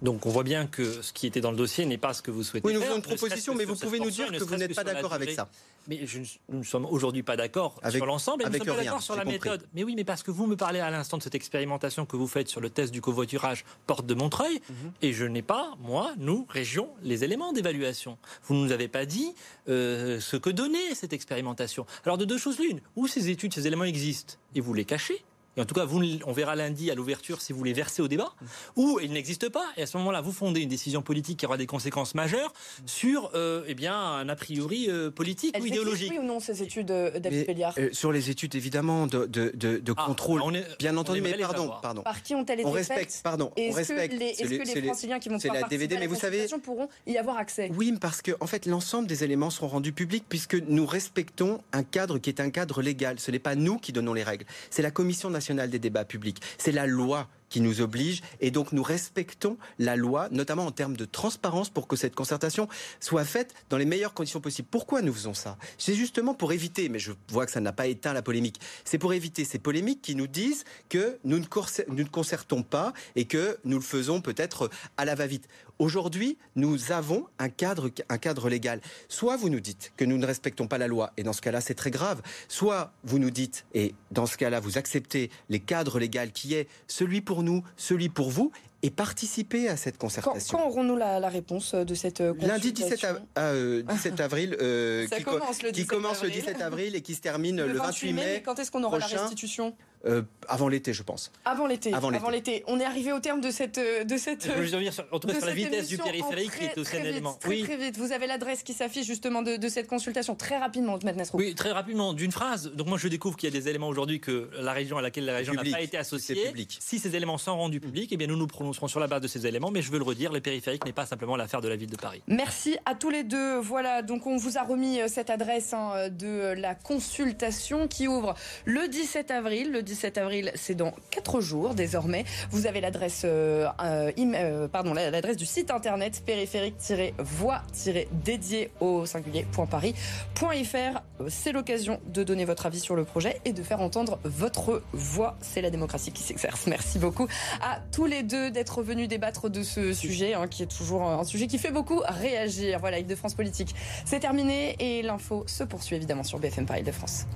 Donc 0.03 0.27
on 0.27 0.31
voit 0.31 0.43
bien 0.43 0.67
que 0.67 1.01
ce 1.01 1.13
qui 1.13 1.27
était 1.29 1.41
dans 1.41 1.53
le 1.53 1.57
dossier 1.57 1.87
n'est 1.87 1.97
pas 1.97 2.13
ce 2.13 2.23
que 2.23 2.33
vous 2.33 2.43
souhaitez. 2.43 2.67
Oui, 2.67 2.75
nous 2.75 2.83
faisons 2.83 2.97
une 2.97 3.03
proposition, 3.03 3.55
mais 3.55 3.65
vous 3.65 3.77
pouvez 3.77 4.01
nous 4.01 4.11
dire 4.11 4.31
que 4.31 4.45
vous 4.45 4.57
n'êtes 4.57 4.75
pas 4.75 4.85
d'accord 4.85 5.13
avec 5.13 5.31
ça. 5.31 5.49
Mais 5.89 6.07
je, 6.07 6.21
nous 6.49 6.61
ne 6.61 6.65
sommes 6.65 6.87
aujourd'hui 6.87 7.23
pas 7.23 7.37
d'accord 7.37 7.81
sur 7.89 8.07
l'ensemble 8.07 8.43
et 8.43 8.47
nous 8.47 8.53
sommes 8.59 8.67
pas 8.67 8.85
d'accord 8.85 9.03
sur 9.03 9.17
la 9.17 9.25
méthode. 9.25 9.67
Mais 9.75 9.85
oui, 9.85 9.95
mais 9.97 10.05
parce 10.05 10.23
que 10.23 10.31
vous 10.31 10.47
me 10.47 10.57
parlez 10.57 10.81
à 10.81 10.91
l'instant 10.91 11.19
de 11.19 11.23
cette 11.23 11.35
expérimentation 11.35 12.05
que 12.07 12.17
vous 12.17 12.29
faites 12.29 12.49
sur 12.49 12.61
le 12.61 12.71
test 12.71 12.93
du 12.93 13.01
covoiturage 13.01 13.65
porte 13.87 14.07
de 14.07 14.15
Montreuil, 14.15 14.61
mhm. 14.69 14.93
et 15.03 15.13
je 15.13 15.25
n'ai 15.25 15.43
pas, 15.43 15.75
moi, 15.81 16.13
nous, 16.19 16.47
région, 16.49 16.89
les 17.03 17.25
éléments 17.25 17.53
d'évaluation. 17.53 18.19
Vous 18.45 18.55
ne 18.55 18.65
nous 18.65 18.73
avez 18.73 18.89
pas 18.89 19.07
dit 19.07 19.35
euh, 19.69 20.21
ce 20.21 20.37
que 20.37 20.51
donnait 20.51 20.95
cette 20.95 21.13
expérimentation. 21.13 21.87
Alors 22.05 22.19
de 22.19 22.25
deux 22.25 22.39
choses 22.39 22.59
l'une, 22.59 22.81
où 22.97 23.07
ces 23.07 23.31
études, 23.31 23.55
ces 23.55 23.67
éléments 23.67 23.85
existent, 23.85 24.35
et 24.55 24.61
vous 24.61 24.75
les 24.75 24.85
cachez, 24.85 25.25
et 25.57 25.61
en 25.61 25.65
tout 25.67 25.75
cas, 25.75 25.85
vous, 25.85 26.03
on 26.27 26.33
verra 26.33 26.57
lundi 26.57 26.91
à 26.91 26.95
l'ouverture 26.95 27.43
si 27.43 27.53
vous 27.53 27.63
les 27.63 27.75
versez 27.75 28.01
au 28.01 28.09
débat, 28.09 28.33
ou 28.77 28.99
il 29.03 29.13
n'existe 29.13 29.51
pas, 29.51 29.67
et 29.77 29.83
à 29.83 29.87
ce 29.87 29.99
moment-là, 29.99 30.23
vous 30.23 30.33
fondez 30.33 30.61
une 30.61 30.69
décision 30.69 31.03
politique 31.03 31.41
qui 31.41 31.47
aura 31.47 31.59
des 31.59 31.67
conséquences 31.67 32.15
majeures 32.15 32.55
sur 32.87 33.31
euh, 33.35 33.63
eh 33.67 33.75
bien, 33.75 33.95
un 33.95 34.29
a 34.31 34.37
priori 34.37 34.87
euh, 34.89 35.11
politique 35.11 35.55
ou 35.61 35.67
idéologique. 35.67 36.11
Oui 36.11 36.19
ou 36.19 36.23
non, 36.23 36.41
ces 36.41 36.63
études, 36.63 36.91
euh, 36.91 37.19
David 37.19 37.45
Pelliard 37.45 37.75
Sur 37.93 38.13
les 38.13 38.31
études, 38.31 38.55
évidemment, 38.55 39.07
de, 39.07 39.27
de, 39.27 39.53
de, 39.55 39.95
ah, 39.97 40.05
contrôle, 40.07 40.43
bien 40.79 40.97
entendu, 40.97 41.21
mais 41.21 41.35
pardon, 41.35 41.71
pardon. 41.83 42.03
Par 42.03 42.23
qui 42.23 42.35
ont-elles 42.35 42.61
été 42.61 42.69
On 42.69 42.73
respecte, 42.73 43.21
pardon, 43.23 43.53
on 43.59 43.71
respecte. 43.73 44.15
Est-ce 44.15 44.49
que 44.49 44.75
les, 44.75 44.83
franciliens 44.87 45.19
qui 45.19 45.29
vont 45.29 45.39
pouvoir 45.39 45.61
la 45.61 45.69
DVD, 45.69 45.99
mais 45.99 46.07
vous 46.07 46.15
savez, 46.15 46.47
pourront 46.63 46.89
y 47.07 47.19
avoir 47.19 47.37
accès? 47.37 47.71
Oui, 47.77 47.93
parce 48.01 48.23
que, 48.23 48.33
en 48.41 48.47
fait, 48.47 48.65
l'ensemble 48.65 49.07
des 49.07 49.23
éléments 49.23 49.51
seront 49.51 49.69
rendus 49.69 49.93
publics 49.93 50.25
puisque 50.29 50.55
nous 50.55 50.87
respectons 50.87 51.61
un 51.73 51.83
cadre 51.83 52.19
qui 52.19 52.31
est 52.31 52.41
un 52.41 52.51
cadre 52.51 52.81
légal. 52.81 53.19
Ce 53.19 53.31
n'est 53.31 53.39
pas 53.39 53.55
nous 53.55 53.77
qui 53.77 53.93
donnons 53.93 54.15
les 54.15 54.23
règles, 54.23 54.47
c'est 54.71 54.83
la 54.83 54.91
Commission 54.91 55.29
nationale 55.29 55.42
des 55.71 55.79
débats 55.79 56.05
publics. 56.05 56.41
C'est 56.59 56.73
la 56.73 56.87
loi 56.87 57.29
qui 57.53 57.61
nous 57.61 57.83
oblige 57.83 58.23
et 58.41 58.51
donc 58.51 58.73
nous 58.73 58.83
respectons 58.83 59.59
la 59.79 59.95
loi, 59.95 60.29
notamment 60.31 60.65
en 60.65 60.73
termes 60.73 60.97
de 60.97 61.05
transparence 61.05 61.69
pour 61.69 61.87
que 61.87 61.97
cette 61.97 62.15
concertation 62.15 62.67
soit 62.99 63.25
faite 63.25 63.55
dans 63.69 63.77
les 63.77 63.85
meilleures 63.85 64.15
conditions 64.15 64.41
possibles. 64.41 64.69
Pourquoi 64.71 65.03
nous 65.03 65.13
faisons 65.13 65.35
ça? 65.35 65.59
C'est 65.77 65.95
justement 65.95 66.33
pour 66.33 66.53
éviter, 66.53 66.89
mais 66.89 66.99
je 66.99 67.13
vois 67.29 67.45
que 67.45 67.53
ça 67.53 67.61
n'a 67.61 67.73
pas 67.73 67.87
éteint 67.87 68.15
la 68.15 68.23
polémique, 68.23 68.59
c'est 68.85 68.99
pour 68.99 69.13
éviter 69.13 69.45
ces 69.45 69.59
polémiques 69.59 70.01
qui 70.01 70.15
nous 70.15 70.27
disent 70.27 70.65
que 70.89 71.19
nous 71.25 71.39
ne, 71.39 72.05
concertons 72.05 72.63
pas 72.63 72.95
et 73.17 73.27
que 73.27 73.59
nous 73.65 73.77
le 73.77 73.83
faisons 73.83 74.23
peut-être 74.23 74.71
à 74.97 75.05
la 75.05 75.15
va-vite. 75.15 75.47
Aujourd'hui, 75.79 76.39
nous 76.55 76.93
avons 76.93 77.27
un 77.39 77.49
cadre, 77.49 77.91
un 78.09 78.19
cadre 78.19 78.49
légal. 78.49 78.81
Soit 79.09 79.37
vous 79.37 79.49
nous 79.49 79.59
dites 79.59 79.93
que 79.97 80.05
nous 80.05 80.17
ne 80.17 80.25
respectons 80.25 80.69
pas 80.69 80.79
la 80.79 80.87
loi, 80.87 81.13
et 81.17 81.23
dans 81.25 81.33
ce 81.33 81.41
cas-là, 81.41 81.61
c'est 81.61 81.75
très 81.75 81.91
grave. 81.91 82.23
Soit 82.47 82.93
vous 83.03 83.19
nous 83.19 83.31
dites, 83.31 83.65
et 83.75 83.95
dans 84.13 84.27
ce 84.27 84.37
cas-là, 84.37 84.61
vous 84.61 84.79
acceptez 84.79 85.31
les 85.49 85.61
cadres 85.61 85.99
légaux 85.99 86.13
qui 86.33 86.55
est 86.55 86.69
celui 86.87 87.21
pour 87.21 87.42
nous, 87.43 87.63
celui 87.77 88.09
pour 88.09 88.31
vous, 88.31 88.53
et 88.83 88.91
participer 88.91 89.69
à 89.69 89.77
cette 89.77 89.97
concertation. 89.97 90.59
Quand, 90.59 90.67
aurons-nous 90.67 90.97
la, 90.97 91.29
réponse 91.29 91.75
de 91.75 91.95
cette 91.95 92.21
euh, 92.21 92.35
Lundi 92.41 92.73
17, 92.73 92.91
17 92.91 93.15
euh, 93.39 93.83
avril, 94.19 94.57
euh, 94.61 95.07
qui, 95.07 95.23
commence, 95.23 95.63
le, 95.63 95.71
qui 95.71 95.87
commence 95.87 96.23
le 96.23 96.31
17 96.31 96.61
avril 96.61 96.97
et 96.97 97.01
qui 97.01 97.15
se 97.15 97.21
termine 97.21 97.65
le, 97.65 97.75
28 97.75 98.13
mai. 98.13 98.43
quand 98.45 98.59
est-ce 98.59 98.71
qu'on 98.71 98.83
aura 98.83 98.99
la 98.99 99.07
restitution? 99.07 99.75
Euh, 100.05 100.23
avant 100.49 100.69
l'été, 100.69 100.93
je 100.93 101.03
pense. 101.03 101.31
Avant 101.45 101.67
l'été. 101.67 101.93
Avant 101.95 102.11
l'été. 102.11 102.65
On 102.67 102.81
est 102.81 102.85
arrivé 102.85 103.13
au 103.13 103.21
terme 103.21 103.41
de 103.41 103.51
cette 103.51 103.79
de 103.79 104.17
cette. 104.17 104.47
Je 104.47 104.53
veux 104.53 104.65
revenir 104.65 104.93
sur, 104.93 105.05
sur 105.11 105.47
la 105.47 105.55
vitesse 105.55 105.89
du 105.89 105.99
périphérique 105.99 106.51
qui 106.59 106.65
est 106.65 106.79
aussi 106.79 106.97
un 106.97 107.05
élément. 107.05 107.35
Très, 107.35 107.51
oui. 107.51 107.63
très 107.63 107.77
vite. 107.77 107.97
Vous 107.97 108.13
avez 108.13 108.27
l'adresse 108.27 108.63
qui 108.63 108.73
s'affiche 108.73 109.07
justement 109.07 109.43
de, 109.43 109.57
de, 109.57 109.69
cette 109.69 109.87
consultation 109.87 110.35
très 110.35 110.59
rapidement, 110.59 110.99
Maître 111.05 111.31
Oui, 111.35 111.55
très 111.55 111.71
rapidement, 111.71 112.13
d'une 112.13 112.33
phrase. 112.33 112.73
Donc 112.75 112.89
moi, 112.89 112.99
je 112.99 113.09
découvre 113.09 113.37
qu'il 113.37 113.53
y 113.53 113.57
a 113.57 113.59
des 113.59 113.69
éléments 113.69 113.89
aujourd'hui 113.89 114.21
que 114.21 114.51
la 114.59 114.73
région 114.73 114.99
à 114.99 115.03
laquelle 115.03 115.25
la 115.25 115.37
région 115.37 115.55
n'a 115.55 115.63
pas 115.63 115.81
été 115.81 115.97
associée. 115.97 116.53
Si 116.81 116.99
ces 116.99 117.15
éléments 117.15 117.39
sont 117.39 117.57
rendus 117.57 117.81
publics, 117.81 118.11
eh 118.13 118.17
bien 118.17 118.27
nous 118.27 118.37
nous 118.37 118.47
prononcerons 118.47 118.89
sur 118.89 119.01
la 119.01 119.07
base 119.07 119.23
de 119.23 119.29
ces 119.29 119.47
éléments. 119.47 119.71
Mais 119.71 119.83
je 119.83 119.91
veux 119.91 119.99
le 119.99 120.05
redire, 120.05 120.33
le 120.33 120.41
périphérique 120.41 120.85
n'est 120.85 120.93
pas 120.93 121.07
simplement 121.07 121.37
l'affaire 121.37 121.61
de 121.61 121.69
la 121.69 121.77
ville 121.77 121.91
de 121.91 121.97
Paris. 121.97 122.23
Merci 122.27 122.77
à 122.85 122.95
tous 122.95 123.11
les 123.11 123.25
deux. 123.25 123.59
Voilà. 123.59 124.03
Donc 124.03 124.27
on 124.27 124.37
vous 124.37 124.59
a 124.59 124.63
remis 124.63 125.01
euh, 125.01 125.07
cette 125.09 125.31
adresse 125.31 125.73
hein, 125.73 126.09
de 126.11 126.55
la 126.57 126.75
consultation 126.75 127.87
qui 127.87 128.09
ouvre 128.09 128.35
le 128.65 128.89
17 128.89 129.31
avril. 129.31 129.71
Le 129.71 129.83
17 129.83 129.92
avril, 130.17 130.51
c'est 130.55 130.75
dans 130.75 130.95
4 131.11 131.41
jours 131.41 131.75
désormais. 131.75 132.25
Vous 132.51 132.67
avez 132.67 132.81
l'adresse 132.81 133.21
euh, 133.25 133.69
euh, 133.83 134.11
euh, 134.19 134.69
pardon 134.69 134.95
l'adresse 134.95 135.37
du 135.37 135.45
site 135.47 135.71
internet 135.71 136.23
périphérique-voix-dédié 136.25 138.71
au 138.81 139.05
singulier.paris.fr. 139.07 141.03
C'est 141.29 141.53
l'occasion 141.53 142.01
de 142.07 142.25
donner 142.25 142.45
votre 142.45 142.67
avis 142.67 142.81
sur 142.81 142.97
le 142.97 143.05
projet 143.05 143.41
et 143.45 143.53
de 143.53 143.63
faire 143.63 143.81
entendre 143.81 144.19
votre 144.25 144.83
voix. 144.93 145.37
C'est 145.41 145.63
la 145.63 145.71
démocratie 145.71 146.11
qui 146.13 146.23
s'exerce. 146.23 146.67
Merci 146.67 146.99
beaucoup 146.99 147.29
à 147.61 147.79
tous 147.93 148.07
les 148.07 148.23
deux 148.23 148.51
d'être 148.51 148.83
venus 148.83 149.09
débattre 149.09 149.51
de 149.51 149.63
ce 149.63 149.93
sujet 149.93 150.33
hein, 150.35 150.49
qui 150.49 150.63
est 150.63 150.77
toujours 150.77 151.03
un 151.03 151.25
sujet 151.25 151.47
qui 151.47 151.59
fait 151.59 151.71
beaucoup 151.71 152.01
réagir. 152.07 152.79
Voilà, 152.81 152.99
Île 152.99 153.07
de 153.07 153.15
France 153.15 153.35
Politique. 153.35 153.75
C'est 154.05 154.21
terminé 154.21 154.77
et 154.79 155.03
l'info 155.03 155.45
se 155.47 155.65
poursuit 155.65 155.97
évidemment 155.97 156.25
sur 156.25 156.39
BFM 156.39 156.67
Paris 156.67 156.83
de 156.83 156.93
France. 156.93 157.27